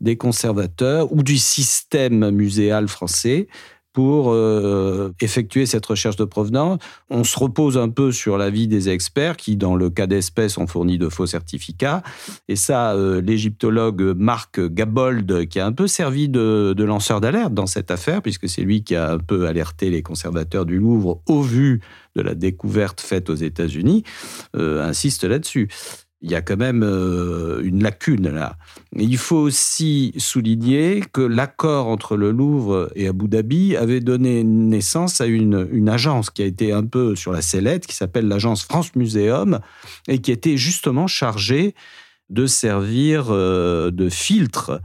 des 0.00 0.16
conservateurs 0.16 1.12
ou 1.12 1.22
du 1.22 1.36
système 1.36 2.30
muséal 2.30 2.88
français 2.88 3.48
pour 3.96 4.30
euh, 4.30 5.14
effectuer 5.22 5.64
cette 5.64 5.86
recherche 5.86 6.16
de 6.16 6.26
provenance. 6.26 6.78
On 7.08 7.24
se 7.24 7.38
repose 7.38 7.78
un 7.78 7.88
peu 7.88 8.12
sur 8.12 8.36
l'avis 8.36 8.68
des 8.68 8.90
experts 8.90 9.38
qui, 9.38 9.56
dans 9.56 9.74
le 9.74 9.88
cas 9.88 10.06
d'espèces, 10.06 10.58
ont 10.58 10.66
fourni 10.66 10.98
de 10.98 11.08
faux 11.08 11.24
certificats. 11.24 12.02
Et 12.46 12.56
ça, 12.56 12.92
euh, 12.92 13.22
l'égyptologue 13.22 14.14
Marc 14.14 14.60
Gabold, 14.60 15.48
qui 15.48 15.60
a 15.60 15.64
un 15.64 15.72
peu 15.72 15.86
servi 15.86 16.28
de, 16.28 16.74
lanceur 16.76 17.22
d'alerte 17.22 17.54
dans 17.54 17.66
cette 17.66 17.90
affaire, 17.90 18.20
puisque 18.20 18.50
c'est 18.50 18.60
lui 18.60 18.84
qui 18.84 18.94
a 18.96 19.12
un 19.12 19.18
peu 19.18 19.46
alerté 19.46 19.88
les 19.88 20.02
conservateurs 20.02 20.66
du 20.66 20.78
Louvre 20.78 21.22
au 21.26 21.40
vu 21.40 21.80
de 22.16 22.20
la 22.20 22.34
découverte 22.34 23.00
faite 23.00 23.30
aux 23.30 23.34
États-Unis, 23.34 24.04
euh, 24.56 24.86
insiste 24.86 25.24
là-dessus 25.24 25.68
il 26.22 26.30
y 26.30 26.34
a 26.34 26.40
quand 26.40 26.56
même 26.56 26.82
euh, 26.82 27.60
une 27.62 27.82
lacune 27.82 28.28
là. 28.28 28.56
Il 28.92 29.18
faut 29.18 29.36
aussi 29.36 30.14
souligner 30.16 31.02
que 31.12 31.20
l'accord 31.20 31.88
entre 31.88 32.16
le 32.16 32.30
Louvre 32.30 32.90
et 32.94 33.06
Abu 33.08 33.28
Dhabi 33.28 33.76
avait 33.76 34.00
donné 34.00 34.42
naissance 34.42 35.20
à 35.20 35.26
une, 35.26 35.88
agence 35.88 36.30
qui 36.30 36.42
a 36.42 36.46
été 36.46 36.72
un 36.72 36.84
peu 36.84 37.14
sur 37.14 37.32
la 37.32 37.42
sellette, 37.42 37.86
qui 37.86 37.94
s'appelle 37.94 38.28
l'agence 38.28 38.64
France 38.64 38.94
Muséum, 38.96 39.60
et 40.08 40.20
qui 40.20 40.32
était 40.32 40.56
justement 40.56 41.06
chargée 41.06 41.74
de 42.30 42.46
servir 42.46 43.26
euh, 43.30 43.90
de 43.90 44.08
filtre 44.08 44.80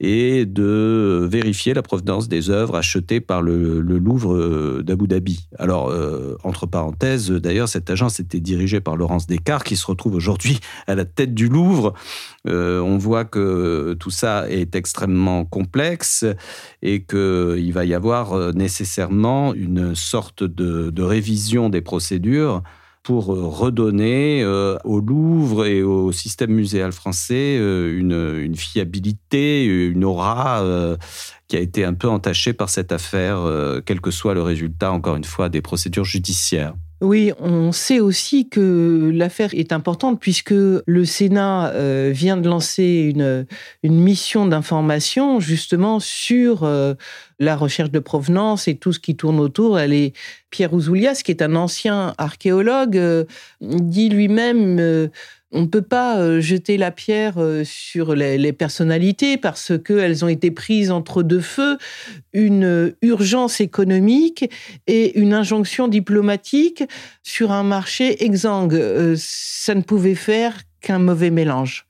et 0.00 0.46
de 0.46 1.26
vérifier 1.28 1.74
la 1.74 1.82
provenance 1.82 2.28
des 2.28 2.50
œuvres 2.50 2.76
achetées 2.76 3.20
par 3.20 3.42
le, 3.42 3.80
Louvre 3.80 4.34
euh, 4.34 4.82
d'Abu 4.84 5.08
Dhabi. 5.08 5.48
Alors, 5.58 5.88
euh, 5.88 6.36
entre 6.44 6.66
parenthèses, 6.66 7.30
d'ailleurs, 7.30 7.68
cette 7.68 7.90
agence 7.90 8.20
était 8.20 8.38
dirigée 8.38 8.80
par 8.80 8.96
Laurence 8.96 9.26
Descartes, 9.26 9.64
qui 9.64 9.76
se 9.76 9.86
retrouve 9.86 10.14
aujourd'hui 10.14 10.60
à 10.86 10.94
la 10.94 11.04
tête 11.04 11.34
du 11.34 11.48
Louvre. 11.48 11.94
Euh, 12.46 12.80
on 12.80 12.96
voit 12.96 13.24
que 13.24 13.96
tout 13.98 14.10
ça 14.10 14.48
est 14.48 14.76
extrêmement 14.76 15.44
complexe 15.44 16.24
et 16.82 17.02
qu'il 17.02 17.72
va 17.72 17.84
y 17.84 17.94
avoir 17.94 18.54
nécessairement 18.54 19.52
une 19.52 19.94
sorte 19.96 20.44
de 20.44 21.02
révision 21.02 21.70
des 21.70 21.80
procédures 21.80 22.62
pour 23.08 23.32
euh, 23.32 23.46
redonner 23.46 24.42
euh, 24.42 24.76
au 24.84 25.00
Louvre 25.00 25.64
et 25.64 25.82
au 25.82 26.12
système 26.12 26.50
muséal 26.50 26.92
français 26.92 27.56
euh, 27.58 27.98
une, 27.98 28.54
fiabilité, 28.54 29.64
une 29.64 30.04
aura 30.04 30.62
qui 31.46 31.56
a 31.56 31.60
été 31.60 31.86
un 31.86 31.94
peu 31.94 32.06
entachée 32.06 32.52
par 32.52 32.68
cette 32.68 32.92
affaire, 32.92 33.38
quel 33.86 34.02
que 34.02 34.10
soit 34.10 34.34
le 34.34 34.42
résultat, 34.42 34.92
encore 34.92 35.16
une 35.16 35.24
fois, 35.24 35.48
des 35.48 35.62
procédures 35.62 36.04
judiciaires. 36.04 36.74
Oui, 37.00 37.30
on 37.38 37.70
sait 37.70 38.00
aussi 38.00 38.48
que 38.48 39.12
l'affaire 39.14 39.50
est 39.54 39.72
importante 39.72 40.18
puisque 40.18 40.50
le 40.50 41.04
Sénat 41.04 41.70
euh, 41.70 42.10
vient 42.12 42.36
de 42.36 42.48
lancer 42.48 43.14
une, 43.14 43.46
mission 43.84 44.46
d'information 44.46 45.38
justement 45.38 46.00
sur 46.00 46.64
euh, 46.64 46.94
la 47.38 47.54
recherche 47.54 47.92
de 47.92 48.00
provenance 48.00 48.66
et 48.66 48.74
tout 48.74 48.92
ce 48.92 48.98
qui 48.98 49.14
tourne 49.14 49.38
autour. 49.38 49.78
Pierre 50.50 50.74
Ouzoulias, 50.74 51.20
qui 51.24 51.30
est 51.30 51.40
un 51.40 51.54
ancien 51.54 52.14
archéologue, 52.18 52.96
euh, 52.96 53.24
dit 53.60 54.08
lui-même 54.08 55.08
On 55.50 55.62
ne 55.62 55.66
peut 55.66 55.82
pas 55.82 56.18
euh, 56.18 56.40
jeter 56.40 56.76
la 56.76 56.90
pierre 56.90 57.34
euh, 57.38 57.64
sur 57.64 58.14
les, 58.14 58.52
personnalités 58.52 59.38
parce 59.38 59.72
qu'elles 59.82 60.24
ont 60.24 60.28
été 60.28 60.50
prises 60.50 60.90
entre 60.90 61.22
deux 61.22 61.40
feux, 61.40 61.78
une 62.34 62.64
euh, 62.64 62.96
urgence 63.00 63.60
économique 63.60 64.50
et 64.86 65.18
une 65.18 65.32
injonction 65.32 65.88
diplomatique 65.88 66.84
sur 67.22 67.50
un 67.50 67.62
marché 67.62 68.24
exsangue. 68.24 69.14
Ça 69.16 69.74
ne 69.74 69.82
pouvait 69.82 70.14
faire 70.14 70.54
qu'un 70.82 70.98
mauvais 70.98 71.30
mélange. 71.30 71.87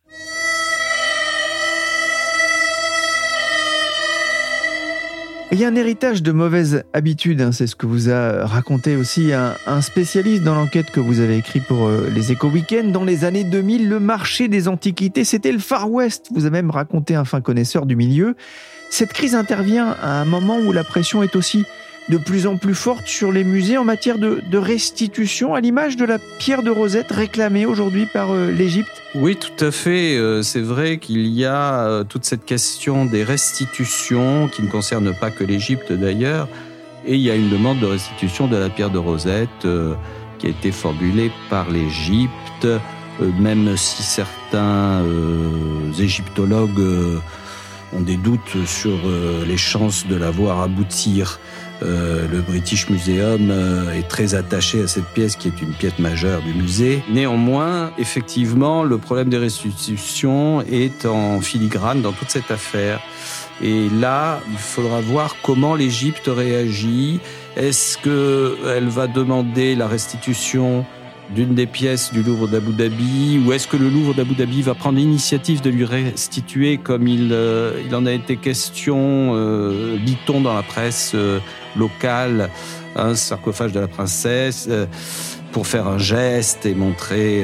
Il 5.51 5.59
y 5.59 5.65
a 5.65 5.69
un 5.69 5.77
héritage 5.77 6.23
de 6.23 6.31
mauvaises 6.31 6.85
habitudes, 6.93 7.41
hein, 7.41 7.53
c'est 7.53 7.67
ce 7.67 7.75
que 7.75 7.87
vous 7.87 8.11
a 8.11 8.45
raconté 8.45 8.97
aussi 8.97 9.33
un, 9.33 9.81
spécialiste 9.81 10.43
dans 10.43 10.55
l'enquête 10.55 10.91
que 10.91 11.01
vous 11.01 11.21
avez 11.21 11.39
écrit 11.39 11.61
pour 11.61 11.87
euh, 11.87 12.11
les 12.15 12.33
Éco 12.33 12.49
Weekends. 12.49 12.89
Dans 12.89 13.05
les 13.05 13.25
années 13.25 13.45
2000, 13.45 13.89
le 13.89 13.99
marché 13.99 14.49
des 14.49 14.69
antiquités, 14.69 15.25
c'était 15.25 15.53
le 15.53 15.59
Far 15.59 15.91
West. 15.91 16.27
Vous 16.35 16.45
avez 16.45 16.61
même 16.61 16.71
raconté 16.71 17.15
un 17.15 17.25
fin 17.25 17.41
connaisseur 17.41 17.87
du 17.87 17.97
milieu. 17.97 18.37
Cette 18.91 19.15
crise 19.15 19.35
intervient 19.35 19.97
à 20.03 20.21
un 20.21 20.27
moment 20.27 20.59
où 20.59 20.71
la 20.71 20.85
pression 20.85 21.23
est 21.23 21.35
aussi 21.35 21.65
de 22.09 22.17
plus 22.17 22.47
en 22.47 22.57
plus 22.57 22.75
forte 22.75 23.07
sur 23.07 23.33
les 23.33 23.45
musées 23.45 23.77
en 23.77 23.85
matière 23.85 24.19
de, 24.19 24.59
restitution, 24.59 25.55
à 25.55 25.61
l'image 25.61 25.97
de 25.97 26.05
la 26.05 26.19
pierre 26.39 26.63
de 26.63 26.71
Rosette 26.71 27.13
réclamée 27.13 27.67
aujourd'hui 27.67 28.07
par 28.07 28.33
euh, 28.33 28.51
l'Égypte 28.51 29.03
Oui, 29.15 29.37
tout 29.37 29.65
à 29.65 29.71
fait. 29.71 30.17
Euh, 30.17 30.43
c'est 30.43 30.61
vrai 30.61 30.99
qu'il 30.99 31.27
y 31.27 31.45
a 31.45 31.87
euh, 31.87 32.05
toute 32.05 32.25
cette 32.25 32.45
question 32.45 33.05
des 33.05 33.25
restitutions 33.25 34.49
qui 34.49 34.63
ne 34.63 34.69
concerne 34.69 35.15
pas 35.15 35.31
que 35.31 35.45
l'Égypte 35.45 35.93
d'ailleurs. 35.93 36.49
Et 37.07 37.15
il 37.15 37.21
y 37.21 37.31
a 37.31 37.35
une 37.35 37.51
demande 37.51 37.79
de 37.81 37.87
restitution 37.87 38.49
de 38.49 38.57
la 38.57 38.69
pierre 38.69 38.91
de 38.91 38.99
Rosette 38.99 39.67
qui 40.39 40.47
a 40.47 40.51
été 40.51 40.73
formulée 40.73 41.31
par 41.49 41.71
l'Égypte, 41.71 42.67
même 43.41 43.77
si 43.77 44.03
certains 44.03 45.03
égyptologues 45.99 47.19
ont 47.97 48.01
des 48.01 48.17
doutes 48.17 48.67
sur 48.67 48.99
les 49.47 49.57
chances 49.57 50.07
de 50.07 50.17
la 50.17 50.31
voir 50.31 50.61
aboutir. 50.61 51.39
Euh, 51.83 52.27
le 52.29 52.41
British 52.41 52.91
Museum 52.91 53.51
euh, 53.51 53.93
est 53.93 54.09
très 54.09 54.35
attaché 54.35 54.83
à 54.83 54.89
cette 54.89 55.07
pièce 55.07 55.37
qui 55.37 55.49
est 55.49 55.63
une 55.63 55.73
pièce 55.73 55.99
majeure 55.99 56.43
du 56.43 56.53
musée. 56.53 57.03
Néanmoins, 57.11 57.93
effectivement, 57.99 58.83
le 58.83 58.99
problème 58.99 59.29
des 59.29 59.39
restitutions 59.39 60.63
est 60.63 61.07
en 61.07 61.41
filigrane 61.41 62.03
dans 62.03 62.13
toute 62.13 62.31
cette 62.31 62.51
affaire. 62.51 63.01
Et 63.63 63.89
là, 63.89 64.41
il 64.51 64.59
faudra 64.59 65.01
voir 65.01 65.37
comment 65.43 65.75
l'Égypte 65.75 66.29
réagit. 66.29 67.21
Est-ce 67.57 67.99
qu'elle 67.99 68.89
va 68.89 69.07
demander 69.07 69.75
la 69.75 69.89
restitution 69.89 70.85
d'une 71.35 71.55
des 71.55 71.67
pièces 71.67 72.13
du 72.13 72.23
Louvre 72.23 72.49
d'Abu 72.49 72.73
Dhabi 72.73 73.43
ou 73.45 73.53
est-ce 73.53 73.69
que 73.69 73.77
le 73.77 73.89
Louvre 73.89 74.15
d'Abu 74.15 74.35
Dhabi 74.35 74.63
va 74.63 74.75
prendre 74.75 74.99
l'initiative 74.99 75.61
de 75.61 75.71
lui 75.71 75.85
restituer 75.85 76.79
comme 76.79 77.07
il, 77.07 77.31
euh, 77.33 77.83
il 77.87 77.95
en 77.95 78.07
a 78.07 78.13
été 78.13 78.37
question, 78.37 79.33
euh, 79.35 79.97
dit-on 80.05 80.41
dans 80.41 80.55
la 80.55 80.63
presse 80.63 81.13
euh, 81.15 81.39
locale, 81.77 82.49
un 82.97 83.15
sarcophage 83.15 83.73
de 83.73 83.81
la 83.81 83.89
princesse 83.89 84.67
euh, 84.71 84.87
pour 85.53 85.67
faire 85.67 85.87
un 85.87 85.99
geste 85.99 86.67
et 86.67 86.75
montrer 86.75 87.43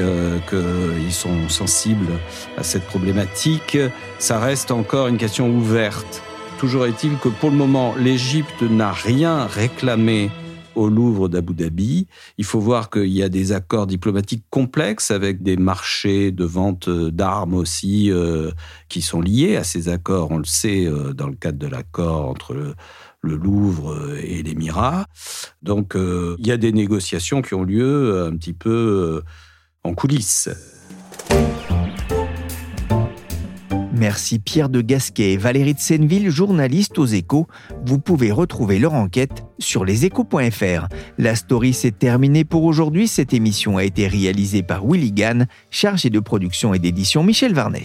qu'ils 0.50 1.12
sont 1.12 1.48
sensibles 1.48 2.12
à 2.58 2.62
cette 2.62 2.84
problématique, 2.84 3.78
ça 4.18 4.38
reste 4.38 4.70
encore 4.70 5.08
une 5.08 5.16
question 5.16 5.48
ouverte. 5.48 6.22
Toujours 6.58 6.84
est-il 6.84 7.16
que 7.16 7.28
pour 7.28 7.50
le 7.50 7.56
moment, 7.56 7.94
l'Égypte 7.98 8.60
n'a 8.60 8.92
rien 8.92 9.46
réclamé 9.46 10.30
au 10.74 10.88
Louvre 10.88 11.28
d'Abu 11.28 11.54
Dhabi. 11.54 12.06
Il 12.38 12.44
faut 12.44 12.60
voir 12.60 12.90
qu'il 12.90 13.08
y 13.08 13.22
a 13.22 13.28
des 13.28 13.52
accords 13.52 13.86
diplomatiques 13.86 14.44
complexes 14.50 15.10
avec 15.10 15.42
des 15.42 15.56
marchés 15.56 16.32
de 16.32 16.44
vente 16.44 16.88
d'armes 16.88 17.54
aussi 17.54 18.10
euh, 18.10 18.50
qui 18.88 19.02
sont 19.02 19.20
liés 19.20 19.56
à 19.56 19.64
ces 19.64 19.88
accords. 19.88 20.30
On 20.30 20.38
le 20.38 20.44
sait 20.44 20.86
euh, 20.86 21.12
dans 21.12 21.28
le 21.28 21.36
cadre 21.36 21.58
de 21.58 21.66
l'accord 21.66 22.28
entre 22.28 22.54
le, 22.54 22.74
Louvre 23.22 24.18
et 24.22 24.42
l'Émirat. 24.42 25.06
Donc 25.62 25.96
euh, 25.96 26.36
il 26.38 26.46
y 26.46 26.52
a 26.52 26.58
des 26.58 26.72
négociations 26.72 27.40
qui 27.40 27.54
ont 27.54 27.64
lieu 27.64 28.26
un 28.26 28.36
petit 28.36 28.52
peu 28.52 29.22
en 29.82 29.94
coulisses. 29.94 30.50
Merci 33.96 34.40
Pierre 34.40 34.68
de 34.68 34.80
Gasquet 34.80 35.34
et 35.34 35.36
Valérie 35.36 35.74
de 35.74 35.78
Senneville, 35.78 36.28
journalistes 36.28 36.98
aux 36.98 37.06
échos. 37.06 37.46
Vous 37.86 38.00
pouvez 38.00 38.32
retrouver 38.32 38.80
leur 38.80 38.94
enquête 38.94 39.44
sur 39.60 39.84
leséchos.fr. 39.84 40.88
La 41.16 41.36
story 41.36 41.72
s'est 41.72 41.92
terminée 41.92 42.44
pour 42.44 42.64
aujourd'hui. 42.64 43.06
Cette 43.06 43.32
émission 43.32 43.76
a 43.76 43.84
été 43.84 44.08
réalisée 44.08 44.64
par 44.64 44.84
Willy 44.84 45.12
Gann, 45.12 45.46
chargé 45.70 46.10
de 46.10 46.18
production 46.18 46.74
et 46.74 46.80
d'édition 46.80 47.22
Michel 47.22 47.54
Varnet. 47.54 47.84